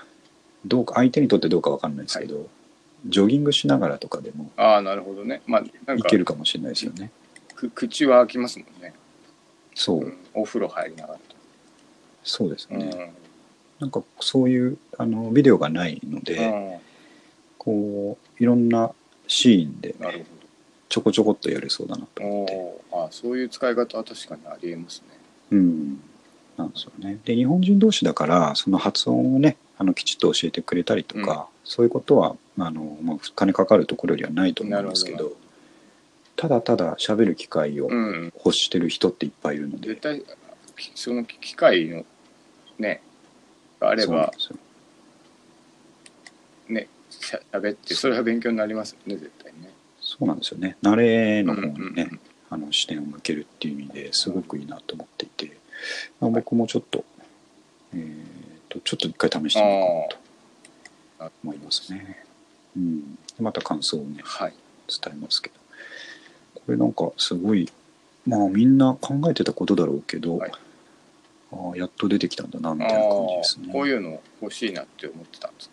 [0.66, 2.48] どうか相手にとってどうかわかんないですけど、
[3.08, 5.42] ジョギングしながらとかでもああなるほどね。
[5.46, 7.12] まあなんいかけるかもしれないですよね。
[7.56, 8.94] く口は開きますもんね、
[9.74, 11.20] そう、うん、お風呂入りながら
[12.24, 13.14] そうですと、ね、
[13.80, 16.24] なんかそういうあのビデオがないのうん。
[16.24, 16.82] で、
[17.58, 18.92] こういろんな
[19.28, 20.26] シーンでなる
[20.90, 25.08] ちょこちょこっとやれそうだなと思って、あそういう使い方は確かにありえますね。
[25.52, 26.00] うん、
[26.58, 27.20] なんですよね。
[27.24, 35.34] で日本人同士だからその発音をねあのきちっと教えてくれたりとか、そういうことはあの、まあ、金かかるところよりはないと思うんですけど
[36.36, 38.34] ただただ喋る機会をうん。
[38.36, 40.24] 欲してる人っていっぱいいるので、絶対
[40.78, 42.06] きその機会の
[42.78, 43.02] ね
[43.80, 44.32] があれば
[46.68, 49.72] ねしゃ喋ってそれは勉強になりますよね絶対ね。
[50.02, 50.78] そうなんですよね。
[50.84, 52.20] 慣れの方にね、うんうんうん。
[52.50, 55.58] あの視点を向けるっていう意味ですごくいいなと思っていて、
[56.20, 57.04] まあ、僕もちょっと,、
[57.94, 58.16] えー、
[58.76, 62.24] とちょっと一回試してみようかなと思いますね。
[62.76, 64.54] うん、また感想をねはい。
[64.88, 65.56] 伝えますけど。
[66.56, 67.70] これなんかすごい
[68.26, 70.52] まあみんな考えてたことだろうけど、はい。
[71.52, 73.68] ああやっと出てきたんだなみあたいな感じですね。
[73.68, 75.72] ーこういうの欲しいなって思ってたんです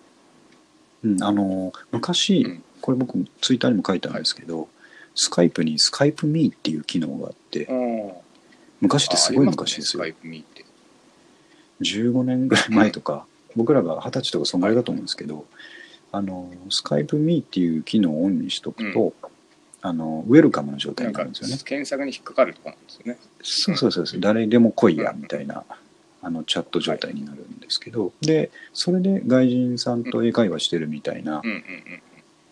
[1.04, 2.64] うん、あの昔、うん。
[2.80, 4.68] これ僕ツイッターにも書いたんですけど、
[5.14, 8.12] スカイプにスカイプミーっていう機能があってうん。
[8.80, 10.04] 昔ってすごい昔ですよ
[11.82, 15.44] 15年ぐらい前とか僕らが二十歳とかそんぐらいだと思うんですけど
[16.12, 19.14] あのスカイプミーっていう機能をオンにしとくと、
[19.80, 21.56] あのウェルカムの状態になるんですよね。
[21.64, 23.18] 検索に引っかかるとこなんですよね。
[23.42, 24.20] そうそうそうそう。
[24.20, 25.64] 誰でも来いやみたいな
[26.20, 32.02] あのチャット状態になるんですけど、でそれで外人さんと英会話してるみたいな、うんうんうん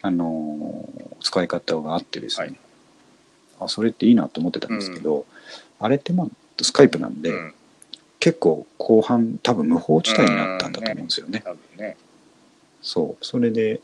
[0.03, 0.88] あの
[1.21, 2.57] 使い方があってですね、はい。
[3.61, 5.27] あそれっていいなと思ってたんですけど、
[5.79, 6.27] あれってまあ
[6.62, 7.55] スカイプなんで、うん
[8.21, 11.43] 結構後半多分無法地帯になったんだと思うんですよね。
[11.45, 11.97] 多分ね。
[12.83, 13.25] そう。
[13.25, 13.81] それで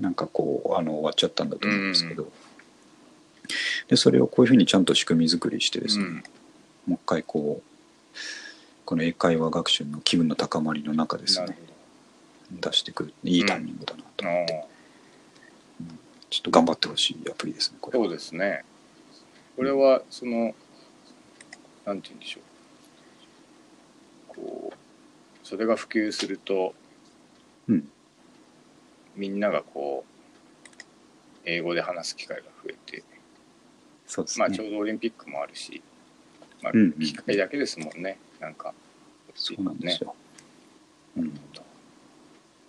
[0.00, 2.30] なんかこうあの終わっちゃったんだと思うんですけど、
[3.88, 6.14] でそれをこういうふうにちゃんと仕組み作りしてですね、うん。
[6.14, 6.22] も
[6.90, 8.16] う一回こう
[8.84, 11.58] この英会話学習の気分の高まりの中ですね
[12.52, 13.14] 出してくる。
[13.24, 14.66] いいタイミングだなと思って、あ
[16.30, 17.98] ちょっと頑張ってほしいアプリですねこれ。
[17.98, 18.64] はあそうですね。
[19.56, 20.54] これはその
[21.84, 22.42] なんて言うんでしょう
[25.48, 26.74] それが普及すると、
[27.68, 27.88] うん。
[29.16, 30.82] みんながこう
[31.46, 33.02] 英語で話す機会が増えて、
[34.06, 35.82] そうですね、まあちょうどオリンピックもあるし、
[36.62, 38.18] まあうんうん機会だけですもんね。
[38.40, 38.74] なんか
[39.34, 40.06] そうなんですね。
[40.06, 40.14] よ、
[41.16, 41.40] うん、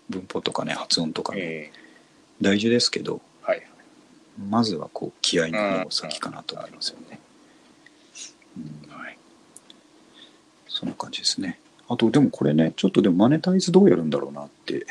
[0.10, 1.72] 文法とかね発音とかね、え
[2.40, 3.68] 大事ですけどえはい。
[4.50, 7.20] まずはこう気合の方が先かなと思いますよね、
[8.58, 8.90] うん。
[8.90, 9.18] はい。
[10.70, 11.60] そんな感じですね
[11.90, 14.86] あとでもこれねちょっとでもマネタイズどうやるんだろうなって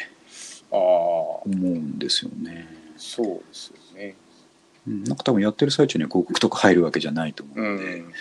[0.70, 4.14] ああ思うんですよね、そうですよね。
[4.86, 8.12] うん、なんか多分やってる最中には広告とか入るわけじゃないと思ううので、ん。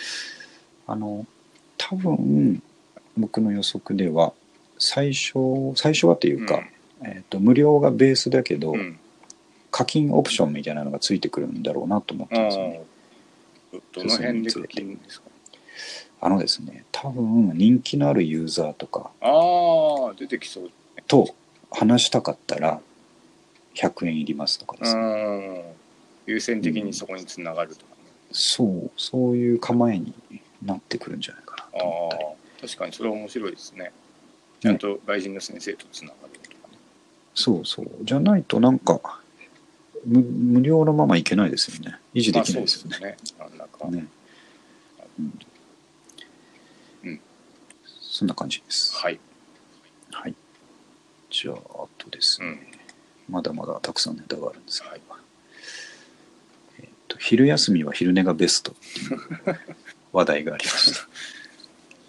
[0.86, 1.26] あの
[1.76, 2.62] 多分
[3.16, 4.32] 僕の予測では
[4.78, 5.34] 最初
[5.74, 6.62] 最初はっていうか、
[7.02, 8.98] えー、と無料がベースだけど、うん。
[9.70, 12.82] 課金オプションみたいなのがついてくるんだろうなと思ってますよね。
[13.70, 15.28] どどの辺で課金ですか？
[16.20, 20.70] あのですね多分人気のあるユーザーとかああ出てきそう。
[21.06, 21.34] と
[21.70, 22.80] 話したかったら
[23.74, 25.62] 100円いりますとかですね、うん。
[26.26, 30.12] 優先的にそこにつながるとかね、そうそういう構えに
[30.64, 32.24] なってくるんじゃないかなあと思ったり。
[32.24, 32.28] あ
[32.60, 33.92] 確かにそれは面白いですね。
[34.60, 36.78] ちゃんと外人の先生とつながるとかね。
[37.34, 37.90] そうそう。
[38.02, 39.20] じゃないとなんか
[40.04, 41.98] 無無料のままいけないですよね。
[42.14, 43.38] 維持できないですよね,、まあそうですね。
[43.38, 44.06] なんだか、ね。
[45.18, 45.38] うんうん
[48.18, 48.96] そんな感じです。
[48.96, 49.20] はい。
[50.10, 50.34] はい。
[51.30, 52.48] じゃああとですね、
[53.28, 53.34] うん。
[53.34, 55.00] まだまだたくさんネタがあるんですが、はい。
[56.80, 59.58] えっと昼休みは昼寝がベストっていう
[60.12, 60.92] 話題がありまし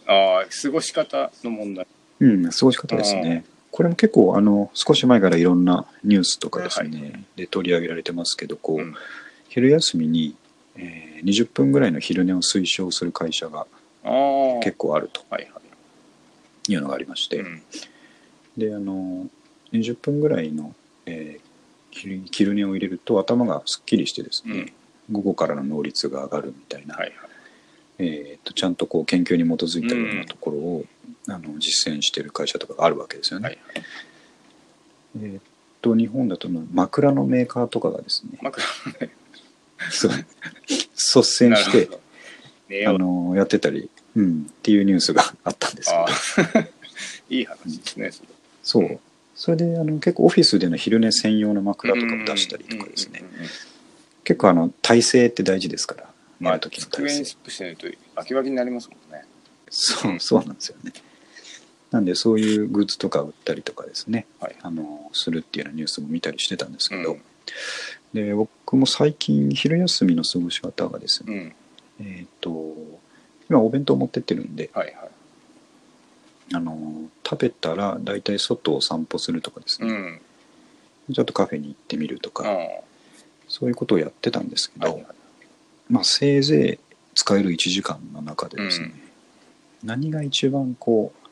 [0.08, 0.12] た。
[0.12, 1.86] ああ過ごし方の問題。
[2.22, 3.46] うん過ごし方ですね。
[3.70, 8.96] これも結構あの少し前からいろんなニュースとかですね、で取り上げられてますけどこう、うん。
[9.48, 10.36] 昼休みに、
[10.76, 13.68] えー20分ぐらいの昼寝を推奨する会社が
[14.64, 15.22] 結構あると。
[15.30, 15.69] はいはい
[16.74, 17.62] いうのがありまして、うん。
[18.58, 19.28] であの
[19.74, 20.74] 20分ぐらいの、
[21.06, 21.50] えー
[21.92, 24.74] 昼昼寝を入れると頭がすっきりしてですね、
[25.12, 27.18] 午後からの能率が上がるみたいな、はいはい。
[27.98, 30.86] えーとちゃんとこう研究に基づいたようなところを、
[31.28, 33.48] あの実践している会社とかがあるわけですよね。
[33.48, 33.84] はいはい。
[35.18, 35.42] えーっ
[35.82, 38.64] と日本だと枕のメーカーとかがですね枕。
[39.02, 39.10] ね
[39.90, 41.90] そう率先して
[42.86, 45.92] あうのやってたり、うん、っていうニュースがあったんです
[46.54, 46.68] けど。
[47.30, 48.12] いい話ですね。
[48.12, 49.00] それそう。
[49.36, 53.22] それであの結構オフィスでの昼寝専用の枕とかを出したりとかですね。
[53.22, 53.50] うんうんうんうん
[54.30, 56.04] 結構あの体勢って大事ですから。
[56.40, 57.26] 寝まある時の体勢。
[57.26, 59.26] スップしてないとバキバキになりますもんね。
[59.72, 60.94] そうそうなんですよね。
[61.90, 64.28] なんでそういうグッズとか売ったりとかですね。
[64.40, 64.56] はい。
[64.62, 67.22] あのするっていうようなニュースも見たりしてたんですけど、うん。
[68.14, 71.56] で僕も最近昼休みの過ごし方がですね、
[72.00, 72.06] うん。
[72.06, 72.76] えっ、と
[73.50, 75.10] 今お弁当持ってってるんではいはい。
[76.54, 79.92] あの食べたら大体外を散歩するとかですね、う
[81.12, 81.14] ん。
[81.14, 82.58] ちょっとカフェに行ってみるとか、ああ。
[83.48, 85.14] そういうことをやってたんですけど、はいはい。
[85.90, 88.94] まあせいぜい使える1時間の中でですね、
[89.84, 91.28] 何が一番こう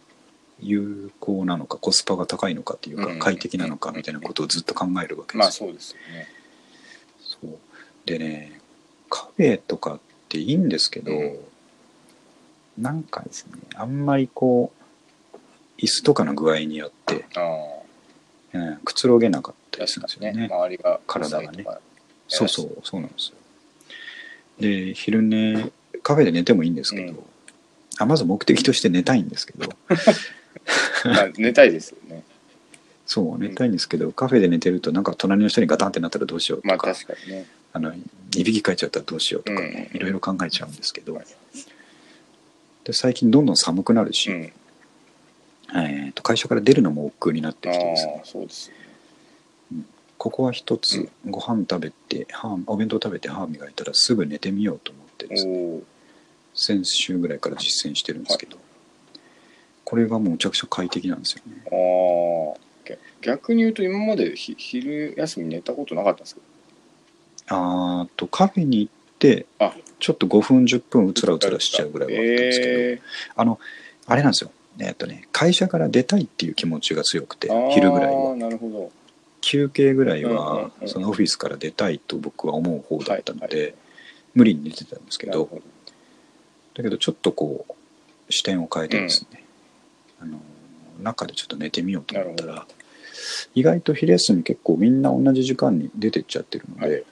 [0.60, 3.20] 有効なのかコスパが高いのかっていうか、うん。
[3.20, 5.64] 快適なのかみたいなことをずっと考えるわけまあです。
[5.64, 5.70] よ。
[5.70, 6.28] そうですよね。
[7.20, 7.58] そう。
[8.06, 8.62] でね
[9.10, 10.00] カフェとかっ
[10.30, 11.40] ていいんですけど、うん
[12.78, 15.38] なんかですねあんまりこう
[15.80, 17.88] 椅子とかの具合によって、ああ
[18.54, 20.48] うんくつろげなかったりす確るんですよね。
[20.48, 21.66] ね周りが体がね。
[22.28, 23.36] そうそうそうなんですよ。
[24.60, 27.24] で昼寝カフェで寝てもいいんですけど、うん。
[28.00, 29.70] あまず目的として寝たいんですけど。
[31.06, 32.24] まあ寝たいですよね。
[33.06, 37.46] そう寝たいんですけどカフェで寝てるとなんか隣の人にガタンってなったらどうしようとか、まあ確かにね。
[37.74, 39.72] あのいびきかいちゃったらどうしようとかうん。
[39.72, 41.26] ねいろいろ考えちゃうんですけど、はい
[42.88, 44.54] で最近どんどん寒くなるし、うん。
[45.76, 48.22] えーと会社から出るのも億劫になってあきてですね。
[48.24, 48.72] あそうです
[50.18, 55.58] ここは一つご飯食べて歯お弁当食べて歯磨いたらすぐ寝てみようと思ってですね。
[55.58, 55.84] おお
[56.56, 58.58] 先週ぐらいから実践してるんですけど、
[59.84, 61.62] これがもうむちゃくちゃ快適なんですよね。
[61.66, 66.42] ああ逆逆に言うと今までひ昼休み寝たことなかったんですけ
[67.50, 68.90] あーとカフェに行
[70.00, 73.02] ちょっと5分10分うつらうつらしちゃうぐらいはあったんですけど、え
[73.36, 73.60] あの
[74.06, 74.52] あれなんですよ。
[74.80, 78.36] えっとね会社から出たいっていう気持ちが強くてー、昼ぐらいは。
[78.36, 78.92] なるほど。
[79.42, 80.88] 休憩ぐらいうんうんはうん。
[80.88, 83.76] そのオフィスから出たいと僕は思う方だったのはいで
[84.36, 85.50] 無理に寝てたんですけど
[86.76, 89.44] だけどちょっとこう視点を変えてですね、
[90.22, 90.40] あの
[91.02, 92.68] 中でちょっと寝てみようと思ったら
[93.56, 97.04] 意外と昼休み結構みんな同じ時間に出てっちゃってるので、はい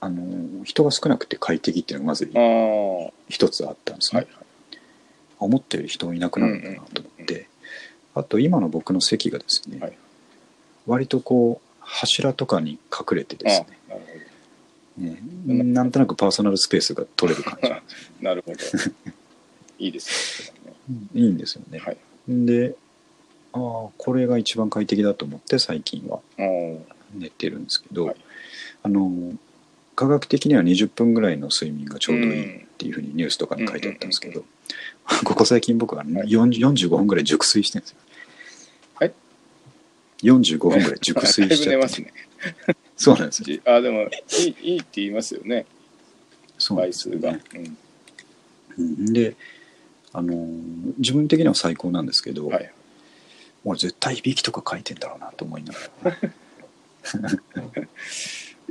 [0.00, 2.30] あの人が少なくて快適っていうのがまず
[3.28, 4.26] 一つあったんですね、い
[5.38, 7.48] 思ったより人いなくなるんだなと思って、
[8.14, 9.92] あと今の僕の席がですね、はい。
[10.86, 13.66] 割とこう柱とかに隠れてであす
[14.98, 17.70] ねねなんとなくパーソナルスペースが取れる感じ。
[18.24, 18.58] なるほど。
[19.78, 20.74] いいですね。
[21.14, 21.96] いいんですよね、はい。
[22.28, 22.74] で
[23.52, 26.20] ああこれが一番快適だと思って最近は
[27.14, 28.16] 寝てるんですけど、はい。
[28.82, 29.32] あの
[30.00, 32.64] 科学的には20分ぐらいの睡眠がちょうどいいうん。
[32.64, 34.44] っていうふうにニュースとかに書いてあったんですけうんど、
[35.26, 36.08] ここ最近僕ははい。
[36.26, 37.98] 40 45分ぐらい熟睡してるんですよ。
[38.94, 39.12] はい。
[40.22, 41.76] 45分ぐらい熟睡して。
[42.02, 42.12] ね。
[42.96, 43.44] そうなんですよ。
[43.44, 44.08] じあでもい
[44.42, 45.66] いいいって言いますよね。
[46.56, 47.38] そう倍数が、
[48.78, 49.12] うん。
[49.12, 49.36] で
[50.14, 52.72] あのー自分的には最高なんですけど、はい。
[53.66, 56.16] 俺絶対いびきとか書いてんだろうなと思いながら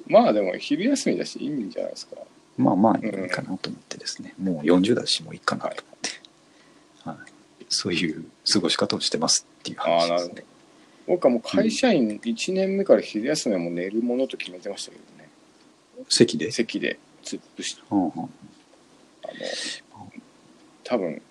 [0.08, 2.16] まあでも昼休みだしいいんじゃないですか。
[2.58, 6.10] まあまあいいかなと思ってですね、もう40だしもういいかなと思って、
[7.04, 7.14] は
[7.62, 10.44] い、そういう過ごし方をしてますっていう話ですね。
[11.08, 15.30] 僕はもう会社員1年目から昼休みはもう寝るものと決めてましたけどね。
[16.10, 18.10] 席で、席で突っ伏してうんうん。
[18.10, 18.30] あの
[20.84, 21.22] 多分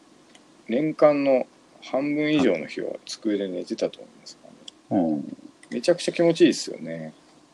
[0.68, 1.46] 年間の
[1.82, 4.38] 半分以上の日は机で寝てたと思います、
[4.90, 5.36] うん、
[5.70, 7.12] めちゃくちゃ気持ちいいですよね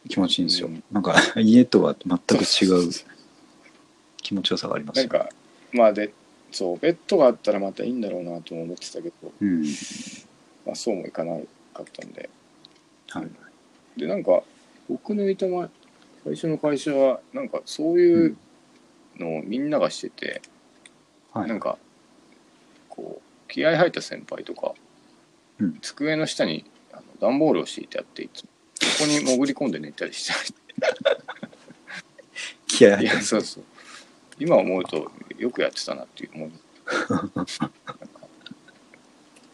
[0.09, 0.83] 気持ちいいんですよ、うん。
[0.93, 2.91] なんか 家とは全く違う
[4.23, 5.09] 気持ちよさがありますよ。
[5.09, 5.29] なんか
[5.73, 6.13] まあで
[6.55, 9.65] そうベッドがあったらまたいいんだろうなとも思ってたけど、うん。
[10.65, 11.37] まあ、そうもいかな
[11.75, 12.31] かったんで。
[13.09, 13.31] はい。
[13.97, 14.43] でなんか
[14.89, 15.71] 僕のいたま
[16.23, 18.37] 最初の会社はなんかそういう
[19.19, 20.43] のをみんながしてて、
[21.33, 21.49] はい。
[21.49, 21.77] なんか
[22.89, 24.75] こう気合入った先輩とか、
[25.59, 25.79] うん。
[25.81, 28.49] 机の下にあの段ボールを敷いてあっていつも。
[28.49, 28.54] そ
[28.99, 30.55] こに潜り込んで寝たりして い
[32.67, 33.65] 気合入ってるやそうそう。
[34.39, 36.51] 今思うとよくやってたなっていう思い
[37.09, 37.47] なんか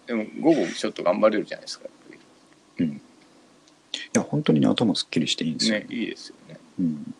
[0.06, 1.92] でも午後ちょっと頑張れるじゃないですかやっ
[2.78, 3.00] ぱい
[4.12, 6.58] や本当にね頭すっきりしていいんですよ、りねいいですよね。
[6.80, 7.14] うん、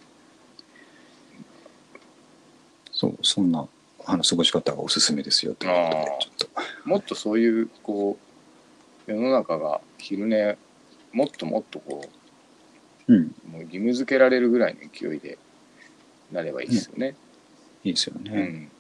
[2.90, 3.68] そうそんな
[4.07, 6.88] あの過ごし方がおすすめですよということでちょっと。
[6.88, 8.18] もっとそういうこ
[9.07, 10.57] う世の中が昼寝
[11.12, 12.09] もっともっとこ
[13.09, 13.16] うん。
[13.16, 13.20] う
[13.51, 15.38] もう義務付けられるぐらいの勢いで
[16.33, 17.14] なればいいですよね。
[17.85, 18.70] いいですよね、うん。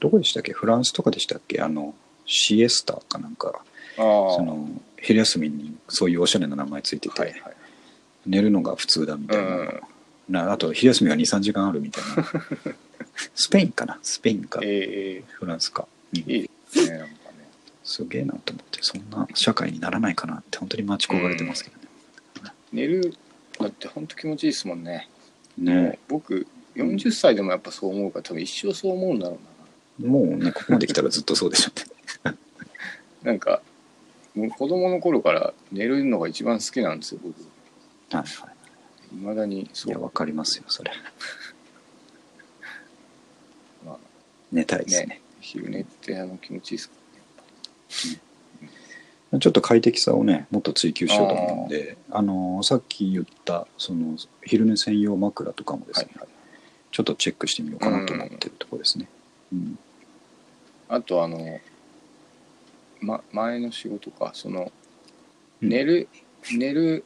[0.00, 0.52] どこでしたっけ？
[0.52, 1.60] フランスとかでしたっけ？
[1.60, 1.94] あの
[2.26, 3.62] シエスタかなんか。
[3.98, 4.04] ああ。
[4.34, 4.68] その
[5.00, 7.56] 昼休みにそういうおしゃれな名前ついてて、はいはい。
[8.26, 9.80] 寝るのが普通だみたいな,、うん
[10.28, 12.24] なあと昼休みが23時間あるみたいな。
[13.34, 13.98] スペインかな？
[14.02, 14.60] スペインか。
[14.62, 16.18] えフランスか、うん。
[16.26, 16.47] えいいで。
[17.88, 21.82] すげえなと思ってそんな社会にならないかなって本当に待ち焦がれてますけどね、
[22.70, 23.14] 寝る
[23.58, 25.08] だって本当気持ちいいですもんね。
[25.56, 26.46] もねう僕
[26.76, 29.38] 40歳でもやっぱそう思うから多分一生そう思うんだろ
[30.00, 30.08] うな。
[30.08, 31.70] もうねここまで来たらずっとそうでしょ
[32.26, 32.36] うね
[33.24, 33.62] なんか
[34.34, 37.34] もう子供の頃から寝るのが一番好きなんですよ僕。
[38.14, 38.54] はいはい
[39.22, 40.02] まだにそいやう。
[40.02, 40.92] わかりますよそれ
[43.84, 43.98] まあ
[44.52, 46.94] 寝たいですねね昼寝ってあの気持ちいいですか？
[49.40, 56.28] ちょっと快適さをねもっと追求しようと思うんであのさっき言ったその昼寝専用枕とかもですね、はいはい。
[56.90, 59.08] ちょっとチェックしてみようかなと思ってるところですね、
[59.52, 59.78] うん。
[60.88, 61.60] あとあの、
[63.00, 64.72] ま、前の仕事かその
[65.60, 65.68] うん。
[65.68, 66.08] 寝る、
[66.56, 67.04] 寝る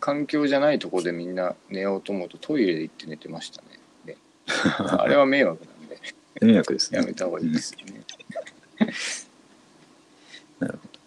[0.00, 3.68] 環境じゃないとこでみんな寝ようと思うとトイレで行って寝てましたね。
[4.06, 4.16] で
[4.78, 5.98] あれは迷惑なんで。
[6.40, 7.00] 迷惑ですね。
[7.00, 8.02] やめた方がいいですよね、
[10.60, 10.98] なるほど。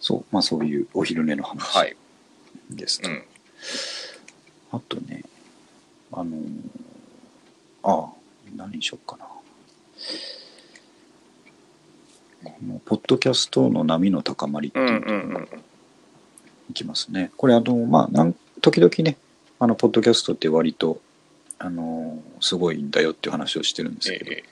[0.00, 1.96] そうまあそういうお昼寝の話はい、
[2.70, 3.22] ですと、うん、
[4.72, 5.24] あとね
[6.12, 6.36] ああの
[7.82, 8.08] ああ
[8.56, 9.26] 何にしよっかな。
[12.44, 15.48] このポッドキャストの波の高まりってうんいううんうん。
[16.70, 17.30] いきますね。
[17.36, 19.16] これあのまあなん時々ね
[19.58, 21.00] あのポッドキャストって割と
[21.58, 24.44] あのすごいんだよっていう話をしてるんですけど、え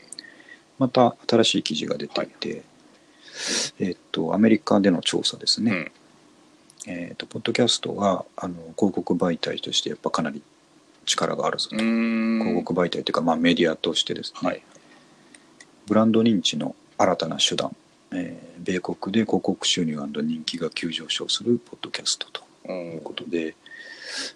[0.78, 2.62] また新しい記事が出ていて、
[3.78, 5.92] えっとアメリカでの調査ですえね。
[6.86, 10.42] えっとポッドキャストがあの広告媒体としてやっぱかなり
[11.04, 11.76] 力があるぞと。
[11.76, 14.62] 広告媒体というか、まあ、メディアとしてですね、はい。
[15.86, 17.74] ブランド認知の新たな手段、
[18.12, 23.54] えー米国で広告収入人気が急上昇するポッドキャストとういうんことで、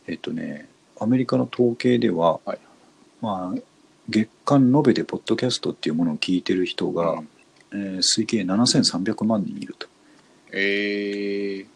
[0.07, 0.68] えっとね
[1.01, 2.59] アメリカの統計では、はい。
[3.20, 3.61] まあ
[4.09, 7.28] 月間延べでポッドキャストっていうものを聞いてる人が、うん
[7.72, 9.86] えー推計7300万人いると、
[10.52, 11.66] ええ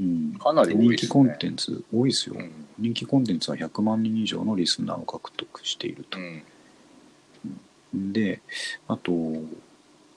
[0.00, 0.34] うん。
[0.38, 1.06] かなり多いですね。
[1.06, 2.50] 人気コンテンツ多いですよ、うん。
[2.78, 6.18] 人気コンテンツは100万人以上のリスナーを獲得していると。
[6.18, 8.12] う、ん。
[8.12, 8.40] で
[8.86, 9.12] あと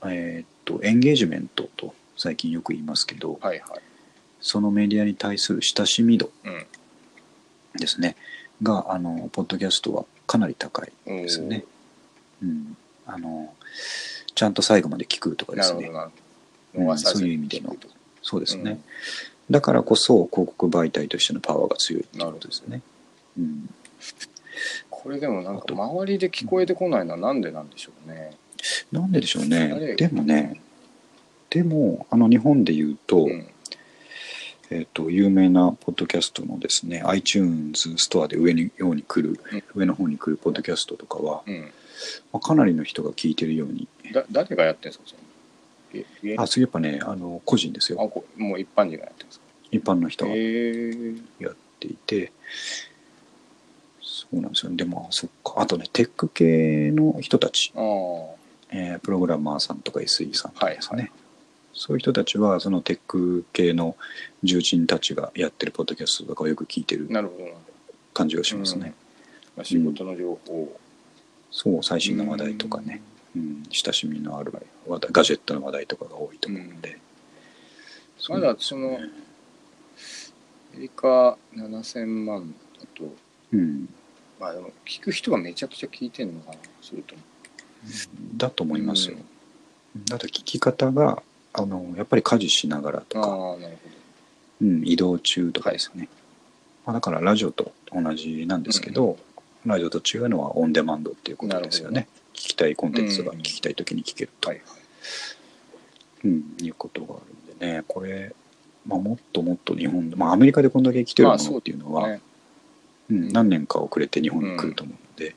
[0.05, 3.79] えーっとエンゲージメントと最近よく言いますけどはいはい。
[4.41, 6.65] そのメディアに対する親しみ度うん。
[7.77, 8.15] ですね。
[8.63, 11.65] があのポッドキャストはかなり高いですね、
[12.41, 13.53] うん、あの
[14.36, 15.88] ちゃんと最後まで聞くとかですね。
[15.88, 16.11] うん
[16.97, 17.75] そういう意味での。
[18.21, 18.79] そうですね、
[19.49, 22.82] だからこそ広告媒体としてのパワーが強いっていうことですね、
[23.38, 23.69] うん、
[24.89, 28.38] これでもなんか周りで聞こえてこないのはなんでなんでしょうね。
[28.91, 29.69] なんででしょうあね。
[29.79, 30.61] れでもね。
[31.49, 33.47] でもあの日本で言うと,、うん。
[34.69, 39.39] えっと有名なポッドキャストのですね iTunes ストアで上にように来る、
[39.73, 41.71] 上の方に来るポッドキャストとかは、うん、
[42.34, 43.88] まあ、かなりの人が聞いてるように。
[44.14, 45.18] だ誰がやってるんですか？
[45.91, 48.02] そのええあそれやっぱねあの個人ですよ。
[48.02, 49.45] あこもう一般人がやってるんですか？
[49.72, 52.32] 一般の人がやっていて、
[54.02, 54.78] そうなんですよね。
[54.78, 55.56] でもそっか。
[55.58, 57.74] あとねテック系の人たち、
[58.70, 61.14] えープログラマーさんとか SE さんとかですね、はいは
[61.74, 63.95] そういう人たちはそのテック系の
[64.43, 67.45] 重鎮たちがやってるポッドキャストとかをよく聞いてるなるほど。
[67.45, 67.52] な
[68.14, 68.93] 感じがしますね、うん。
[69.56, 70.80] まあ、仕事の情報を、
[71.52, 73.02] そう最新の話題とかね、
[73.36, 74.54] うん、親しみのある
[74.88, 76.97] 話題ガジェットの話題とかが多いと思うので、
[78.30, 78.99] まだそのア
[80.76, 83.14] メリカ7000万だと
[83.54, 83.89] うん。
[84.39, 87.22] まあでも聞く人がめちゃくちゃ聞いてるのかなそれとも。
[88.38, 89.18] だと思いますよ、
[89.95, 90.06] うん。
[90.06, 91.22] だと聞き方が
[91.54, 93.58] あのやっぱり家事しながらとか、
[94.62, 96.08] うん、移動中とかですね、
[96.86, 99.18] まあ、だからラジオと同じなんですけど、
[99.66, 102.07] ラジオと違うのはオンデマンドっていうことですよね。
[102.34, 103.38] 聞きたいコンテンツがうん。
[103.39, 104.62] 聞きたい時に聞けると、はい
[106.24, 107.18] うん、いうことがあ
[107.49, 107.84] るんでね。
[107.88, 108.34] これ、
[108.88, 112.22] まあ、もっともっと日本で、まあ、アメリカでこんだけ来てるもまあのっていうのは、ね
[113.12, 115.36] うん、何年か遅れて日本に来ると思うので、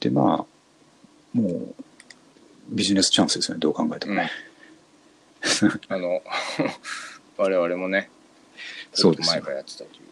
[0.00, 0.46] でま
[1.34, 1.74] あもう
[2.70, 3.60] ビジネスチャンスですよね。
[3.60, 4.14] どう考えても。
[4.14, 4.30] ね、
[5.88, 6.22] あの
[7.36, 8.10] 我々もね
[8.92, 10.09] そうですよ前からやってたという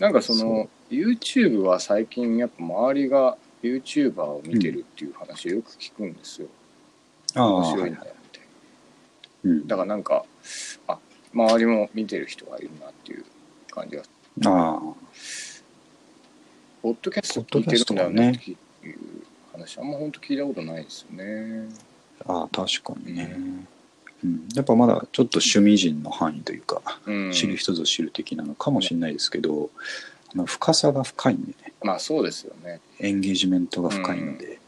[0.00, 6.48] なんかその YouTube は最近やっぱ周りが YouTuber を見てるっていう話をよく聞くんですよ、
[7.34, 8.40] ああ面白いんだよって。
[9.44, 10.24] うん、だからなんか
[10.86, 10.98] あ
[11.34, 13.24] 周りも見てる人がいるなっていう
[13.70, 14.02] 感じが。
[14.02, 14.80] ああ。
[16.80, 18.30] ポッドキャスト聞いてるんだよね。
[18.30, 18.96] っていう
[19.52, 21.68] 話あんま本当聞いたことないですよね。
[22.26, 23.68] ああ確かにね、うん、
[24.54, 27.32] やっぱまだちょっと趣味人の範囲というか、うん。
[27.32, 29.70] 知る人ぞ知る的なのかもしれないですけど、
[30.34, 31.72] あの深さが深いんでね。
[31.82, 32.80] まあそうですよね。
[32.98, 34.58] エンゲージメントが深いので、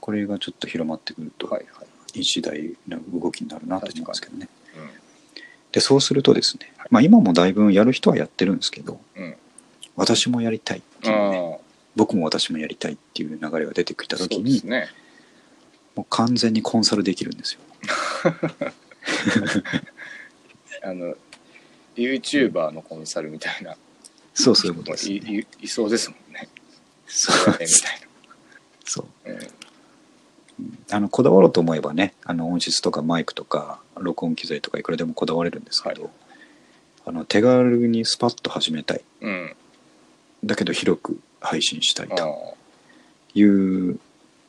[0.00, 2.20] これがちょっと広まってくると、はいはい。
[2.20, 4.48] 一大の動きになるなと思いますけどね。
[4.76, 4.90] うん。
[5.72, 9.36] でそうするとですね、まあ、今もだいぶやる人はやってるんですけどうん。
[9.94, 11.64] 私もやりたいっていうねあ
[11.96, 14.88] 僕も私もやりたいっていう流れが出てきた時にね。
[15.94, 17.60] もう完全にコンサルできるんですよ
[20.82, 21.14] あの
[21.96, 23.76] YouTuber のコンサルみたいな。
[24.34, 26.48] そうそういうことです、いね、いいそうですもんね。
[27.06, 27.68] そうみたい
[28.84, 29.28] そう。
[29.28, 29.40] な、うん。
[30.90, 36.12] あのこだわろうと思えばねあの音質とかマイクとか録音機材とかいくらでもこだわれるんですけど、はい。
[37.06, 39.00] あの手軽にスパッと始めたい。
[39.22, 39.56] うん、
[40.44, 42.56] だけど広く配信したいと
[43.34, 43.98] いう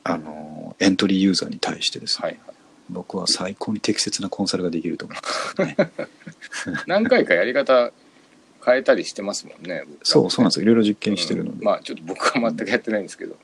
[0.04, 2.57] あのエントリーユーザーに対してですね、はいはい
[2.90, 5.18] 僕は最高に適切なコンサルができると思う。
[5.18, 6.84] んですけどね。
[6.86, 7.92] 何回かやり方
[8.64, 9.84] 変えたりしてますもんね。
[9.86, 10.64] 僕そうそうなんですよ。
[10.64, 11.64] いろいろ実験してるので、うん。
[11.64, 13.36] まあちょっと僕は全くやってないんですけど。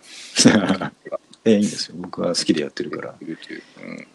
[1.45, 1.97] えいいんですよ。
[1.99, 3.15] 僕は好きでやってるから。
[3.21, 4.07] う、うん、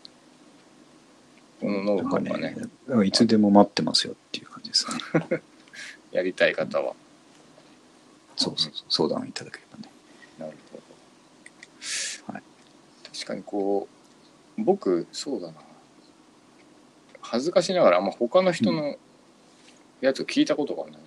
[1.59, 2.55] このノウなんかハウはね。
[2.87, 4.87] ねいつでも待ってますよっていう感じです
[5.29, 5.41] ね。
[6.11, 6.95] やりたい方は。
[8.35, 9.07] そうそうそう。
[9.07, 9.91] 相談いただければね。
[10.39, 10.81] なるほ
[12.27, 12.33] ど。
[12.33, 12.43] はい。
[13.13, 13.98] 確かにこう、
[14.63, 15.53] 僕、そうだな。
[17.21, 18.95] 恥ずかしながら、あんま他の人の
[20.01, 21.03] やつを聞いたことがないので、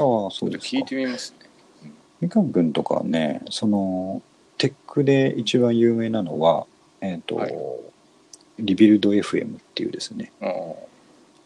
[0.00, 1.90] ああそちょっと聞いてみますね。
[2.20, 4.22] 三上君とかはねその
[4.56, 6.66] テックで一番有名なのは
[7.00, 7.54] えっ、と、はい。
[8.58, 10.32] リビルド FM っていうですね。
[10.40, 10.46] あ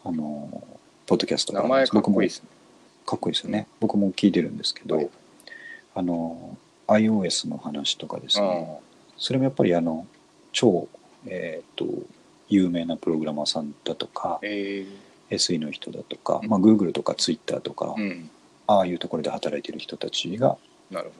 [0.05, 0.11] あ。
[0.11, 0.63] の
[1.05, 2.49] ポッドキャストあ名前かっこいいですね。
[3.05, 3.67] かっこいいですよね。
[3.79, 5.09] 僕も聞いてるんですけど、はい。
[5.95, 6.57] あの
[6.87, 8.79] iOS の話とかですあね
[9.17, 10.07] それもやっぱりあの
[10.51, 10.87] 超、
[11.27, 11.85] えー、と
[12.49, 14.85] 有名なプログラマーさんだとかあえ
[15.29, 16.49] SE の人だとか、うん。
[16.49, 18.29] まあ、Google とか Twitter とか、ー、うん。
[18.67, 20.57] ああいうところで働いてる人たちが
[20.89, 21.11] なる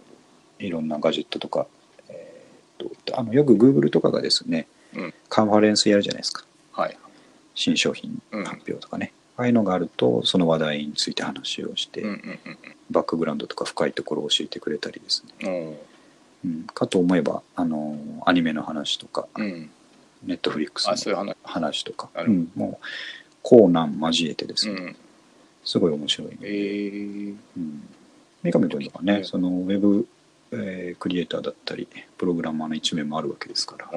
[0.60, 1.68] いろんなガジェットとか、
[2.08, 5.14] えー、とあのよく Google とかがですね、うん。
[5.30, 6.46] カンファレンスやるじゃないですか。
[6.72, 6.84] ほど。
[6.84, 6.98] はい。
[7.56, 12.40] 新商品うん発表とかね、ああいうのがあるとその話題について話をして、うんうん
[12.92, 15.78] バックグラウンドとか深いところを教えてくれたりですね、
[16.46, 19.72] うん、かと思えばあのアニメの話とか、うん。
[20.26, 21.26] ネットフリックスあ、そういう話。
[21.28, 22.86] の話とか、なるほうん、もう
[23.42, 24.96] コーナン交えてですね、うん。
[25.64, 27.84] すごい面白い、えー、うん、
[28.44, 30.08] 三上君とかね、うんそのウェブ、
[30.52, 33.90] えークリエイターだったりプログラマーの一面もあるわけですから。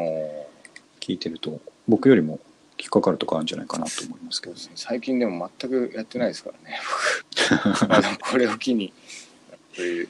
[1.00, 2.40] 聞いてると僕よりも
[2.78, 4.60] 引っかかるとかあるんじゃないかなと思いますけどね。
[4.74, 6.78] 最近でも全くやってないですからね、
[7.80, 7.94] 僕。
[7.94, 8.92] あのこれを機に、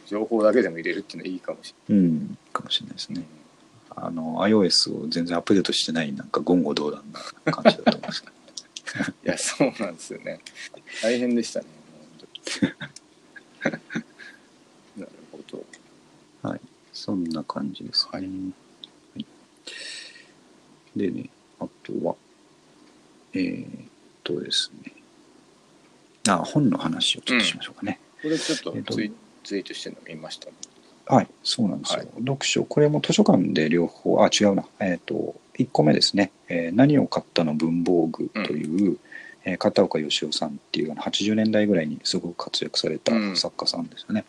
[0.07, 2.39] 情報だけでも入れるっていうのはいいかもしうん。
[2.53, 3.46] かもしれないですれなねい。
[3.97, 7.03] あの iOS を全然アップデートしてないなんか言語道断
[7.45, 8.25] な感じだと思います
[9.25, 10.41] いや、そうなんですよね。
[11.03, 11.67] 大変でしたね。
[14.97, 15.65] なるほど。
[16.43, 16.61] はい
[16.97, 18.29] そんな感じですね、はいは
[19.19, 19.27] い
[20.97, 21.29] でね
[21.61, 22.15] あとは
[23.35, 23.69] えー、っ
[24.25, 24.93] とですね
[26.27, 29.13] あ本の話をちょっとしましょうかね、これちょっとえっとツイ,、
[29.45, 30.49] ツイートしてるの見ました。
[31.09, 31.99] はい、そうなんですよ。
[32.01, 34.65] はい読書、これも図書館で両方、あ、違うな。
[34.81, 38.99] えっ、と、1個目ですね、えー何を買ったの文房具という、
[39.45, 44.25] えー片岡義雄さんっていうあの80年代ぐらいにすごく活躍されたうん作家さんですよね。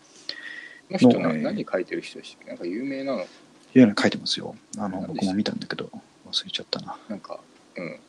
[0.90, 2.50] この人なのえー何書いてる人でしたっけ？
[2.52, 3.22] なんか有名なの？
[3.22, 4.56] いや、書いてますよ。
[4.78, 5.90] あの、僕も見たんだけど、
[6.30, 6.98] 忘れちゃったな。
[7.10, 7.40] なんか、
[7.76, 8.00] うん。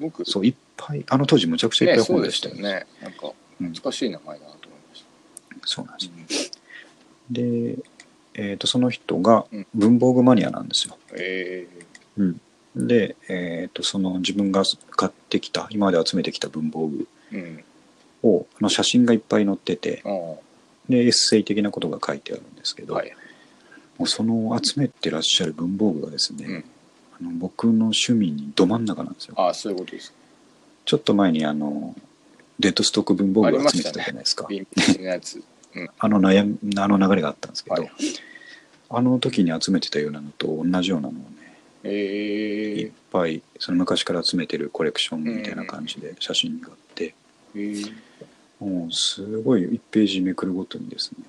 [0.00, 2.86] 僕、そう、いっぱい、あの当時むちゃくちゃいっね、ぱい本出したよしたよね。
[3.02, 5.04] なんか、うん懐かしい名前だなと思いまし
[5.64, 6.56] そうなんですた。
[6.56, 6.62] よ。
[7.30, 7.76] で、
[8.34, 9.66] えっ、と、その人がうん。
[9.74, 10.96] 文房具マニアなんですよ。
[11.12, 11.66] え
[12.76, 17.64] で、えっ、と、その自分が買ってきた、今まで集めてきた文房具ー、うん。
[18.22, 20.02] を、の写真がいっぱい載ってて、
[20.88, 23.12] でエッセイ的なことが書いてあるんですけど、はい。
[23.98, 26.64] もうその集めてらっしゃる文房具がですね、うん。
[27.20, 29.34] あの僕の趣味にど真ん中なんですよ。
[29.36, 30.14] ああ、そういうことです。
[30.84, 31.94] ちょっと前にあの
[32.58, 34.48] デッドストック文房具を集めてたじゃないですか
[35.98, 37.90] あ,、の悩みあの流れがあったんですけど、はい。
[38.90, 41.26] あの時に集めてたようなのと同じようなのをね
[41.84, 41.88] え。
[41.88, 47.14] いっー、ぱいその昔から集めてるコレクションみたいな感じで写真があって、
[47.54, 47.58] え。
[47.58, 47.92] ー、
[48.60, 51.24] もうすごい1ページめくるごとにですね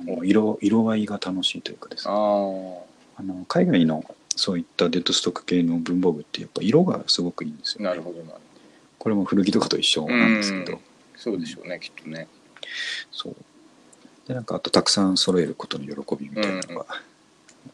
[0.00, 4.04] あの色色合いが楽しいというかですねあの海外の
[4.36, 8.40] そういったデッドストック系の文房具ってやっぱ色がすごくいいんですよ、ね、なるほどなる
[9.06, 10.04] これも古着とかと一緒。
[10.08, 10.80] なんですけど、うん。
[11.16, 12.26] そうでしょうね、きっとね。
[13.12, 13.36] そう
[14.26, 16.86] でなんかあとたくさん揃えることの喜びみたいなのが、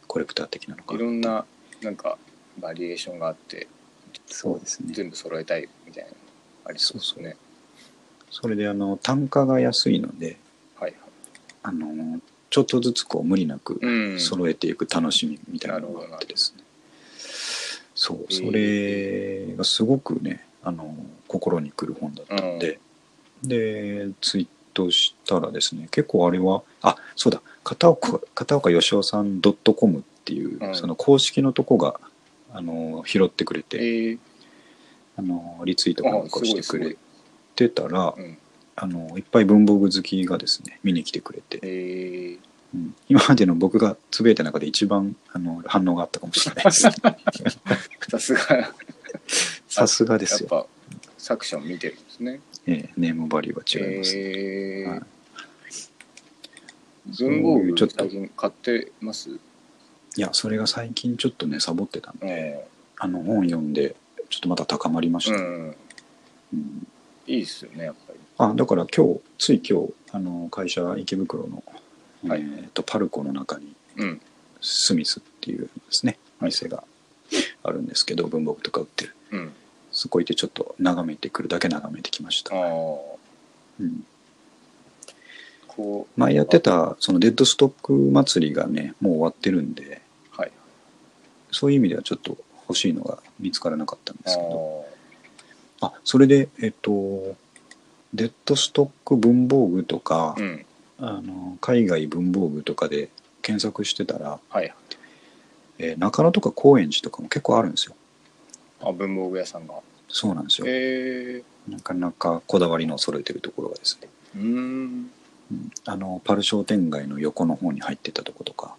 [0.07, 1.44] コレクター的なのかいろんな、
[1.80, 2.18] なんか、
[2.59, 3.68] バリエーションがあって、
[4.26, 4.92] そうですね。
[4.92, 6.16] 全部揃えたいみたいなの
[6.66, 7.36] ありそうですね。
[8.30, 10.38] それであの単価が安いので
[10.76, 10.94] はい
[11.62, 13.80] あのちょっとずつこう無理なく。
[14.18, 16.64] 揃えていく楽しみみたいなのがあってですね、
[17.94, 20.94] そうそれがすごくねあの
[21.28, 22.78] 心にくる本だったので、
[23.42, 30.75] でツイートしたらですね結構あれはあそうだ片岡片岡義雄さん .com っていう、うん。
[30.75, 32.01] その公式のとこが
[32.53, 34.18] あの拾ってくれえて、ー、
[35.16, 36.97] あのリツイートかなんかをしてくれあ
[37.57, 38.39] てたらうん。
[38.75, 41.66] あのいっぱい文房具好きがですね見に来てくれて、え。
[41.66, 42.39] ー、
[42.75, 42.95] うん。
[43.09, 46.83] 今までの僕がつぶやいた中で一番あの反応があったかもしれないです
[48.09, 48.75] さすが、や
[49.68, 50.68] さすがですよ、
[51.23, 52.41] 作者を見てるんですね。
[52.66, 54.91] ええネームバリューは違います、えー。
[54.91, 55.01] はい。
[57.16, 57.95] 文房具ちょっと。
[57.95, 59.31] 最近買ってます？
[59.31, 59.37] い
[60.16, 62.66] やそれが最近ちょっとねサボってたんで、え
[62.99, 63.95] あの本読んで
[64.31, 65.77] ちょっとまた高まりました、うん。
[66.55, 66.87] うん。
[67.29, 68.18] いいっすよね、やっぱり。
[68.39, 71.62] あだから今日つい今日あの会社池袋の、
[72.27, 72.41] はい。
[72.41, 74.20] えー、とパルコの中にうん。
[74.61, 76.83] スミスっていうですね店が
[77.62, 79.14] あるんですけど文房具とか売ってる。
[79.31, 79.53] うん。
[79.93, 82.55] そこ行ってちょっと眺めてくるだけ眺めてきました。
[82.55, 84.05] うん、
[85.68, 90.01] こ前やってたそのデッドストック祭りがねもう終わってるんで
[90.36, 90.53] うはい。
[91.51, 92.36] そういう意味ではちょっと
[92.68, 94.84] 欲しいのが見つからなかったんであすけど。
[95.80, 95.86] ー。
[95.86, 97.36] あそれでえっと
[98.14, 100.66] デッドストック文房具とか、うん。
[100.99, 103.09] あの海外文房具とかで
[103.43, 104.72] 検索してたら、はい。
[105.78, 107.97] えー中野とか高円寺とかも結構あるんですよ
[108.83, 109.74] あ文房具屋さんが。
[110.09, 110.66] そうなんですよ。
[110.68, 115.11] えなかなかこだわりの揃えてるところがですね、ー、うーん。
[115.51, 115.70] うん。
[115.85, 118.76] あのパル商店街の横の方に入ってたとことか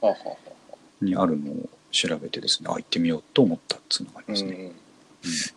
[1.01, 4.71] にあるのを調べてですねあ行ってみようと思ったっつうのがありますね、うんうん。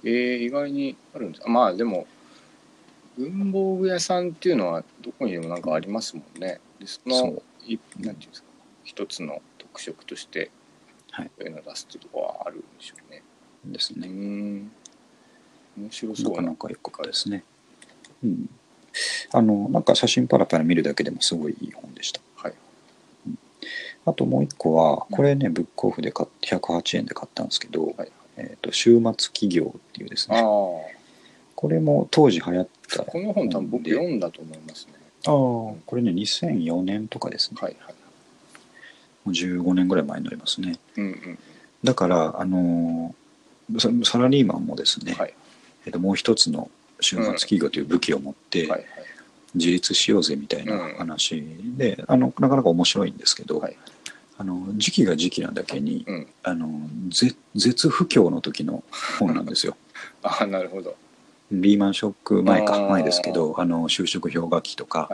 [0.05, 1.41] えー、意外にあるんです。
[1.43, 2.07] かまあでも
[3.19, 6.61] 文房具屋さんっていうのはどこにでもなんかありますもんね。
[6.79, 8.49] でそのいなんていうんですか。
[8.85, 10.51] 一つの特色として
[11.11, 11.31] はい。
[11.39, 13.23] そういうのを出すっていうところはあるんでしょうね
[13.73, 14.09] ですね。
[14.09, 14.71] ん
[15.77, 16.31] 面白なそう。
[16.31, 17.45] なかなか良かですね
[18.25, 18.51] うん。
[19.33, 22.21] あのなんか写真パラパラ見るだけでもすごいいい本でした。
[22.37, 22.55] はい。
[24.07, 28.13] あともう一個はこれねブックオフで買って108円で買ったんですけど、はい。
[28.39, 30.47] えー、と週末企業っていうですああね
[31.55, 34.93] これも当時流行ったこの本多分僕読んだと思いますね。
[35.27, 37.59] ああこれね2004年とかですね。
[37.61, 37.95] はいはい。
[39.25, 40.79] もう15年ぐらい前になりますね。
[40.97, 41.39] うんうん。
[41.83, 43.26] だからあのー
[43.79, 45.35] ササラリーマンもですね、はい。
[45.87, 48.69] えっともう一つの週末企業という武器を持って
[49.55, 51.43] 自立しようぜみたいな話
[51.77, 53.77] で、あのなかなか面白いんですけど、はい。
[54.39, 56.27] あの時期が時期なだけに、うん。
[56.43, 56.69] あの
[57.11, 58.85] ぜ絶不況の時の
[59.19, 59.77] 本なんですよ。
[60.23, 60.97] ああなるほど。
[61.51, 65.09] リーマンショック前か前ですけどあの就職氷河期とか、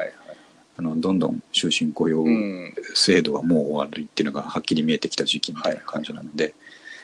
[0.76, 2.74] あのどんどん終身雇用うん。
[2.94, 6.54] 制度はもう終わりっていうのがはっきり見えてきた時期みたいな感じなので、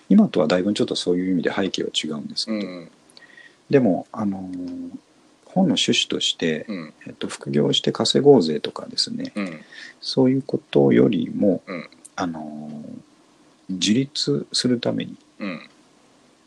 [0.08, 2.90] 今とはだいぶちょっとそういう意味で背景は違うんですけど、うん。
[3.70, 4.90] でもあのー
[5.50, 6.94] 本の趣旨として、うん。
[7.06, 9.32] えっと、副業して稼ごうぜとかですね。
[9.34, 9.60] うん。
[10.00, 11.88] そういうことよりも、うん。
[12.16, 12.98] あのー
[13.70, 15.60] 自立するために、うん。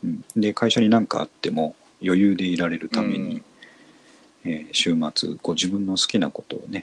[0.04, 0.24] うん。
[0.36, 3.42] で会社に何かあっても余裕でいられるために、
[4.44, 6.82] えー週末こう自分の好きなことをね、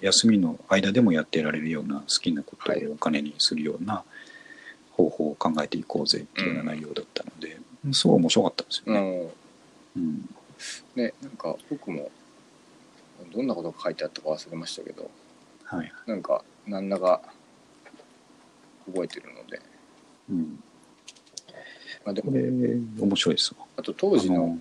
[0.00, 2.86] 休みの間でもやってられるような好きなことはい。
[2.86, 4.04] をお金にするような
[4.96, 7.58] 方法を考えていこうぜっていうような内容だったので、
[7.92, 9.30] すごい面白かったんですよね。
[9.96, 10.02] うん。
[10.02, 10.28] うん。
[10.94, 12.10] ねなんか僕も
[13.32, 15.10] どんなことが書いてあったか忘れましたけど
[15.64, 15.92] はい。
[16.06, 17.20] なんか何らか
[18.86, 19.60] 覚えてるので、
[20.30, 20.62] うん、
[22.04, 23.66] まあ、でもこれ面白いですわ。
[23.76, 24.56] あと当時の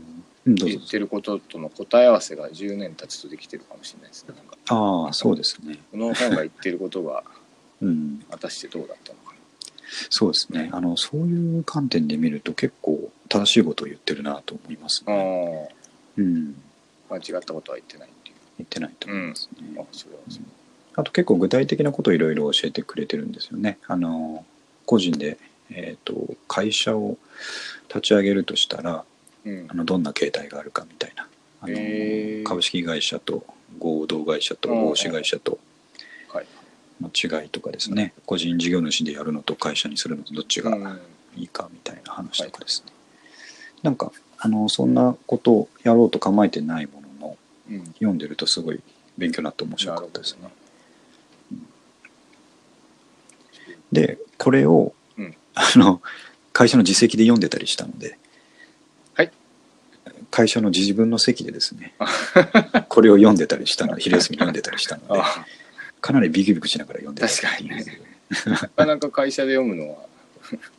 [0.45, 4.35] 言ってることとの答え合わせが10年経つとできてるかもしれないですね
[4.69, 5.79] ああそうですね。
[5.91, 7.23] この本が言ってることが
[7.81, 9.24] うん、果たしてどうだったのか
[10.09, 10.69] そうですね。
[10.71, 15.69] あのそういう観点で見ると結構正しいことを言ってるなと思いますな、ね。
[15.69, 15.73] あ
[16.17, 16.55] うん、
[17.09, 19.67] あ間違ったことは言ってないってい言ってないと思いますね。
[19.77, 20.43] うあそれはそう
[20.97, 23.79] あと結構具体的なことをいろいろ教えてくれてるんですよね。
[23.87, 24.45] あの
[24.85, 25.37] 個人で、
[25.69, 27.17] えー、と会社を
[27.89, 29.03] 立ち上げるとしたら
[29.45, 29.65] うん。
[29.69, 31.27] あのどんな形態があるかみたいな。
[31.61, 33.45] あの、株式会社と
[33.79, 34.85] 合同会社とうん。
[34.85, 35.59] 合資会社とはい
[37.01, 40.99] の違いとかですね、個人事業主でやるのと会社にするのとどっちがうん。
[41.37, 42.93] いいかみたいな話とかですね、
[43.83, 47.37] なんかあのそんなことをやろうと構えてないものの
[47.69, 47.85] うん。
[47.95, 48.79] 読んでるとすごい
[49.17, 50.49] 勉強になって面白かったですね。
[53.91, 55.35] でこれを、うん。
[55.55, 56.01] あの
[56.53, 58.17] 会社の実績で読んでたりしたので、
[59.13, 59.31] はい。
[60.31, 61.93] 会社の自分の席でですね
[62.87, 65.45] これを読んでたりしたので昼休みに読んでたりしたのであ
[66.05, 67.47] かなりビクビクしながら読んでた確か
[68.51, 69.97] なかなか会社で読むのは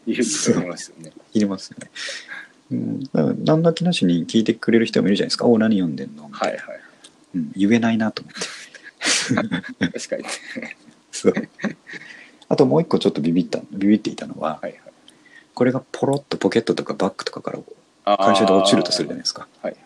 [0.06, 1.12] 勇気がいりますよね。
[1.34, 1.90] いりますよね。
[2.70, 6.80] うん、だから何の気なしに聞いてくれる人もいるじゃないですか「おお何読んでんの?」はいいはい。
[7.34, 8.34] うん、言えないなと思っ
[9.80, 9.90] て。
[9.98, 10.24] 確かに
[11.10, 11.34] そう。
[12.48, 14.80] あともう一個ちょっとビビったビビっていたのははいはい。
[15.54, 19.48] これがポロッとポケットとかバッグとかから会社で落ちるとするじゃないですか。
[19.60, 19.76] はい。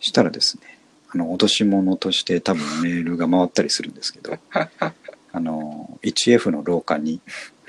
[0.00, 0.74] したらですね
[1.14, 4.38] あの落とし物として多分メールが回ったりするんですけど
[5.32, 7.20] あの 1F の廊下に、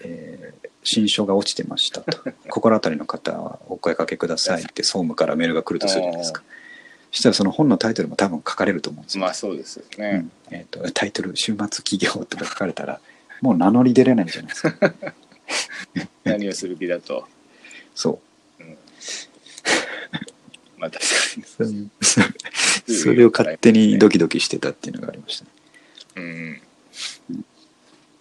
[0.04, 2.24] えー新書が落ちてましたと。
[2.48, 6.44] 心当たりの方はお声かけくださいって総務からメールが来るとするじゃないですか。
[7.12, 10.32] そしたらその本のタイトルも多分書かれると思うんですよ、まあそうですようねん。
[10.52, 13.00] えー、とタイトル「週末企業」とか書かれたら
[13.42, 14.94] もう名乗り出れないじゃないですか。
[16.24, 17.28] 何をする気だと。
[17.96, 18.20] そ
[18.60, 18.64] う
[20.78, 21.06] まあ確
[21.58, 21.90] かに
[22.96, 25.52] それを勝手にドキドキしてたっていうのがありましたね。
[26.16, 26.62] うん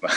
[0.00, 0.12] まあ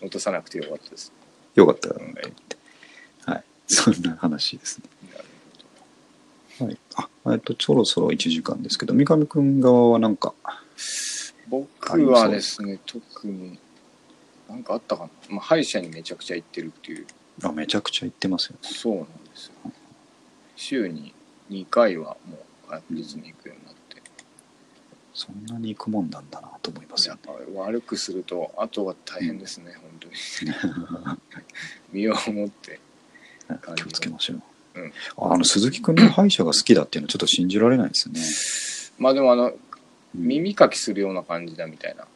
[0.00, 1.12] 落とさなくてよかったです
[1.54, 2.30] よかったなと思って。
[3.26, 3.44] はい。
[3.66, 4.84] そんな話ですね。
[6.60, 6.78] はい。
[6.94, 10.34] あ、えっと、そろそろ1時間ですけど、三上くん側はなんか、
[11.48, 13.58] 僕はですね特に
[14.48, 17.06] なんかあったかな、まあ、歯医者にめちゃくちゃ行ってるっていう
[17.42, 18.68] あめちゃくちゃ言ってますよね。
[18.70, 19.52] そうなんですよ
[20.56, 21.14] 週に
[21.50, 22.36] 2回はも
[22.66, 24.02] う確実に行くようになって、
[25.14, 30.14] そんなに行くもんなんだなと思いますやよっぱ悪くするとあとは大変ですね、本当に。
[31.92, 32.80] 身をもって
[33.48, 33.58] ね。
[33.76, 34.42] 気をつけましょう。
[34.74, 34.92] うん。
[35.16, 38.20] あの、鈴木くんの歯医者が好きだっていうのはちょっと信じられないですね。
[38.98, 39.58] まあでもあのうん
[40.14, 42.06] 耳かきするような感じだみたいな。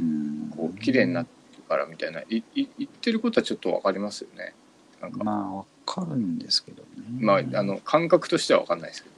[0.00, 0.52] うん。
[0.56, 2.20] こう綺麗になってるからみたいな。
[2.20, 4.54] いい言ってることはちょっと分かりますよね。
[5.00, 7.48] なんか、ままあ、わかるんですけどね。
[7.54, 9.16] ああの感覚としては分かんないですけど。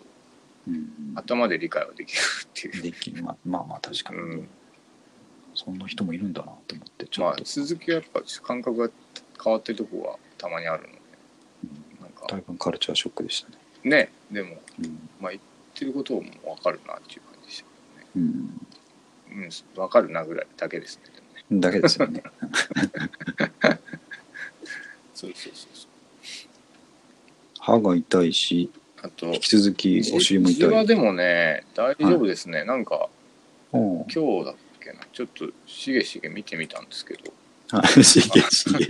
[0.68, 2.82] うん、頭で理解はできるっていう。
[2.82, 4.48] できまあまあまあ確かに、うん。
[5.54, 8.90] そんな人もいるんだなと思ってちょまあっと、鈴木はやっぱ感覚が
[9.42, 11.00] 変わってるとこはたまにあるので。
[11.64, 12.02] うん。
[12.02, 12.26] なんか。
[12.28, 15.08] だいぶカルチャーショックでしたね、ねでもうん。
[15.20, 15.42] まあ言っ
[15.74, 18.54] てることも分かるなっていう感じでしたけうん、どね。
[19.30, 19.50] うん。
[19.74, 21.04] 分かるなぐらいだけですね
[21.50, 21.60] ね。
[21.60, 22.22] だけですよね。
[25.14, 25.97] そうそうそうそう
[27.68, 28.70] 歯が痛いし
[29.02, 30.86] あと引き続きお尻も痛い。
[30.86, 33.08] でもね大丈夫ですね、なんか
[33.70, 34.14] 今日
[34.44, 35.00] だっけな。
[35.12, 37.24] ちょっとしげしげ見てみたんですけど。
[37.24, 37.86] いはい。
[38.02, 38.88] しげしげ。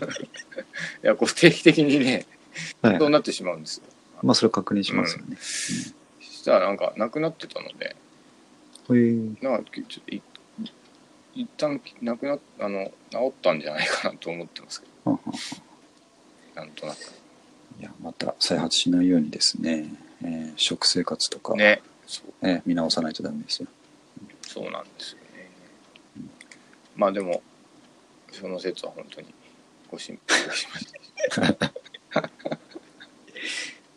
[1.02, 2.24] やこう定期的にね
[2.80, 2.98] はい。
[2.98, 3.84] そうなってしまうんですよ。
[4.22, 5.36] まあそれ確認しますよね、
[6.20, 7.86] したらなんかなくなってたので。
[7.86, 7.96] へ
[8.90, 9.44] え。
[9.44, 10.22] なんかちょっとい
[11.34, 15.38] 一旦なくなっあの治ったんじゃないかなと思ってますけはんはんど
[16.56, 17.17] なんとなく
[17.80, 19.86] いやまた再発しないようにですね、
[20.22, 21.80] えー食生活とか、ね。
[22.06, 22.48] そう。
[22.48, 23.68] えー見直さないとダメですよ。
[24.42, 25.50] そうなんですよね。
[26.96, 27.42] まあでも
[28.32, 29.32] その説は本当に
[29.90, 30.86] ご心配しまし
[31.30, 31.62] た。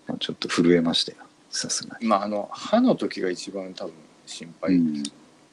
[0.08, 1.18] まあ、ちょっと震えましたよ。
[1.50, 3.94] さすがに、まああの歯の時が一番多分
[4.28, 4.76] 心配。
[4.76, 5.04] うん、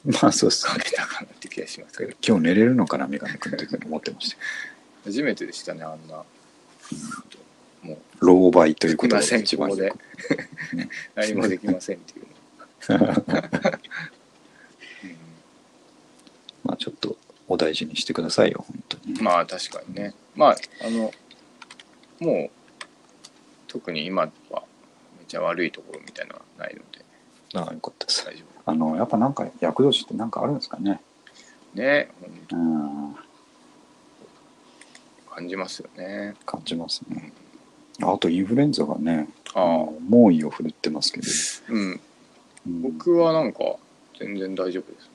[0.05, 0.73] まあそうっすね。
[0.73, 2.13] かけたかなって気がしますけど。
[2.25, 4.35] 今日寝れるのかな三上君って思ってました。
[4.35, 4.41] よ
[5.05, 6.23] 初めてでしたねあんな
[7.81, 9.93] もう老倍ということすいません一番で。
[11.15, 12.27] 何もできませんっていう。
[12.89, 13.07] の、
[16.63, 17.17] まあちょっと
[17.47, 19.13] お大事にしてくださいよ本当に。
[19.13, 20.13] うんまあ確かにね。
[20.35, 21.11] まああの
[22.19, 22.49] もう
[23.67, 24.29] 特に今は
[25.17, 27.05] めっちゃ悪いところみたいなのはないので。
[27.55, 28.25] ああよかったです。
[28.25, 31.01] 大丈あのやっぱなんか厄年ってなんかあるんですかね。
[31.73, 32.11] 夫ね
[32.51, 33.15] うん。
[35.29, 36.35] 感じますよね。
[36.45, 37.33] 感じますね
[38.01, 41.27] あとインフルエンザがねあ猛威を振るってますけど、
[41.69, 41.99] うん。
[42.67, 43.59] うん、僕はなんか
[44.19, 45.09] 全然大丈夫ですね。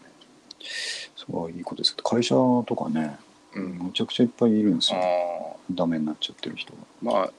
[1.16, 3.16] すごいいいことです会社とかね、
[3.54, 3.78] うん。
[3.78, 5.02] むちゃくちゃいっぱいいるんですあよ。
[5.02, 6.78] あダメになっちゃってる人が。
[7.02, 7.30] まあ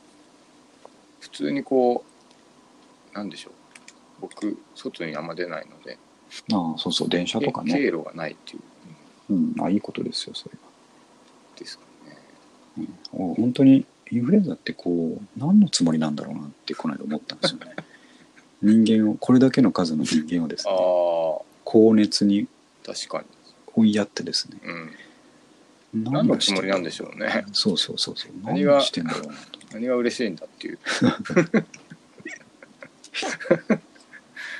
[1.19, 2.03] 普通にこ
[3.13, 3.53] うなんでしょう。
[4.21, 5.97] 僕外にあんま出ないので。
[6.53, 7.09] ああそうそう。
[7.09, 8.61] 電車とか経ね、路がないっていう。
[9.29, 9.53] うん。
[9.57, 10.69] うん、あいいことですよそれは。
[11.57, 12.17] ですかね。
[12.77, 17.75] うん、お本当にインフルエンザってこう何のつもりなんだろうなってこの間思ったんですよね。
[18.61, 20.81] 人間をこれだけの数の人間をですあねあ
[21.63, 22.47] 高熱に
[22.85, 23.25] 確かに。
[23.77, 24.57] 追いやってですね。
[25.93, 26.03] うん。
[26.03, 27.45] 何のつもりなんでしょうね。
[27.51, 28.31] そうそうそうそう。
[28.43, 29.59] 何がしてんだろうなと。
[29.73, 30.79] 何が嬉しいんだっていう。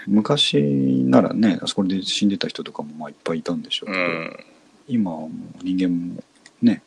[0.08, 0.58] 昔
[1.06, 4.38] ならねあそこで死んでた人とかもまあいっぱいいたんでしょううけど、ん。
[4.88, 5.30] 今はもう
[5.64, 6.24] 人間も
[6.62, 6.82] ね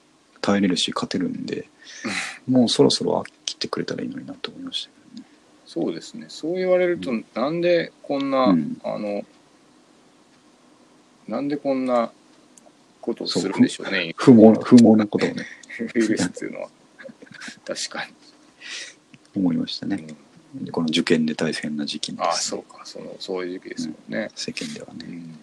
[0.48, 1.68] 耐えれるし勝てるんで
[2.48, 4.88] もうそろそろ飽きてくれたらいいのになと思いました。
[4.88, 5.28] けどね
[5.66, 6.26] そうですね。
[6.28, 8.80] そう言われると、うなんでこんな、うん。
[8.82, 9.22] あの
[11.28, 12.10] なんでこんな
[13.02, 14.14] ことをするんでしょうね。
[14.16, 15.44] 不毛な不毛なことをね。
[15.94, 16.68] ウイルスっていうのは。
[17.66, 18.08] 確か
[19.36, 20.14] 思いましたに、ね。
[20.56, 20.64] うん。
[20.64, 22.62] でこの受験で大変な時期にああですね。
[22.64, 22.86] そうか。
[22.86, 25.04] そのそういう時期ですもんね、世間ではね。
[25.06, 25.38] うん。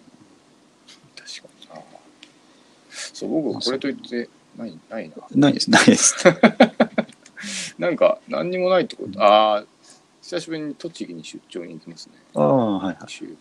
[1.16, 1.70] 確かに。
[1.70, 1.82] な
[3.14, 5.16] そう僕はこれといってないないな。
[5.32, 6.16] ないですないです。
[7.78, 9.66] なんか何にもないってことああ
[10.22, 12.14] 久しぶりに栃木に出張に行きますね。
[12.34, 13.36] ああはいは週。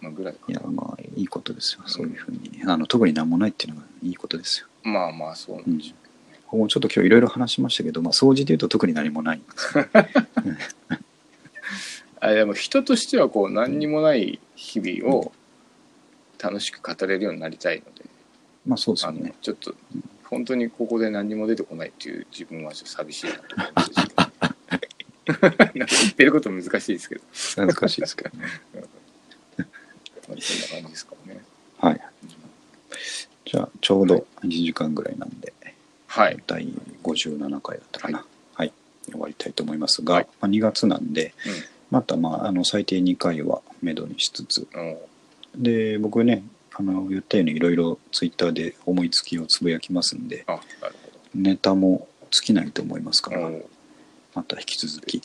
[0.00, 1.82] まあぐらいかいいやまあいいことですよ。
[1.86, 2.62] そういうふうに。
[2.66, 4.66] あの特に何もないっていうのがいいことですよ。
[4.82, 6.02] まあまあそうなんでしょう
[6.50, 9.40] けもうちょっと今日いろいろ話しましたけど、まあ、掃除でいうと特に何もない。
[12.20, 15.32] あでも人としてはこう何にもない日々を
[16.38, 17.97] 楽しく語れるようになりたいので、
[18.68, 19.34] まあそうですね。
[19.42, 19.74] ちょっと
[20.24, 24.12] 本当にここで何にも出てこないっていう自分はちょっと寂しいなと思うんですけ
[25.32, 25.48] ど
[25.78, 26.24] なんか言って。
[26.24, 27.22] ること難しいですけど、
[27.56, 28.46] 難しいですけどね
[30.28, 31.40] まあ、そんな感じですからね。
[31.78, 32.00] はい。
[33.46, 35.52] じゃあちょうど1時間ぐらいなんで
[36.08, 36.42] はい。
[36.46, 36.66] 第
[37.02, 38.26] 57回だったかな。
[38.54, 38.72] はい、
[39.10, 40.28] 終わりたいと思いますが、はい。
[40.40, 41.32] まあ、2月なんで、
[41.90, 44.66] また、まあ、あの最低2回はめどにしつつ。
[44.74, 45.08] お
[45.56, 46.42] で僕ね
[46.78, 50.94] あの言ったようにいろいろツイッターで思いつきをつぶやきますんであなる
[51.34, 53.50] ネタも尽きないと思いますから
[54.34, 55.20] また引き続き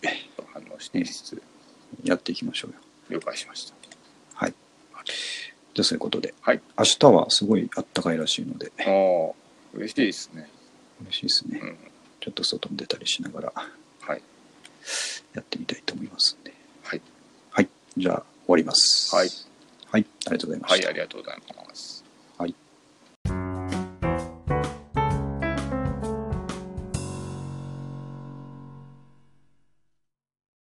[0.53, 1.41] 反応していつつ。
[2.03, 2.77] やっていきましょうよ。
[3.09, 3.75] 了解しました。
[4.33, 4.53] はい。
[5.75, 6.61] じゃあそういうことではい。
[6.77, 9.33] 明日はすごいあったかいらしいのでああ
[9.73, 10.49] 嬉しいですね。
[11.01, 11.77] 嬉しいですね、うん。
[12.19, 13.53] ちょっと外に出たりしながら
[14.01, 14.21] はい。
[15.33, 16.53] やってみたいと思いますんで。
[16.83, 17.01] はい。
[17.51, 17.69] はい。
[17.97, 19.15] じゃあ終わります。
[19.15, 19.29] はい
[19.93, 20.71] はい、ありがとうございます。
[20.71, 21.92] はい、ありがとうございます。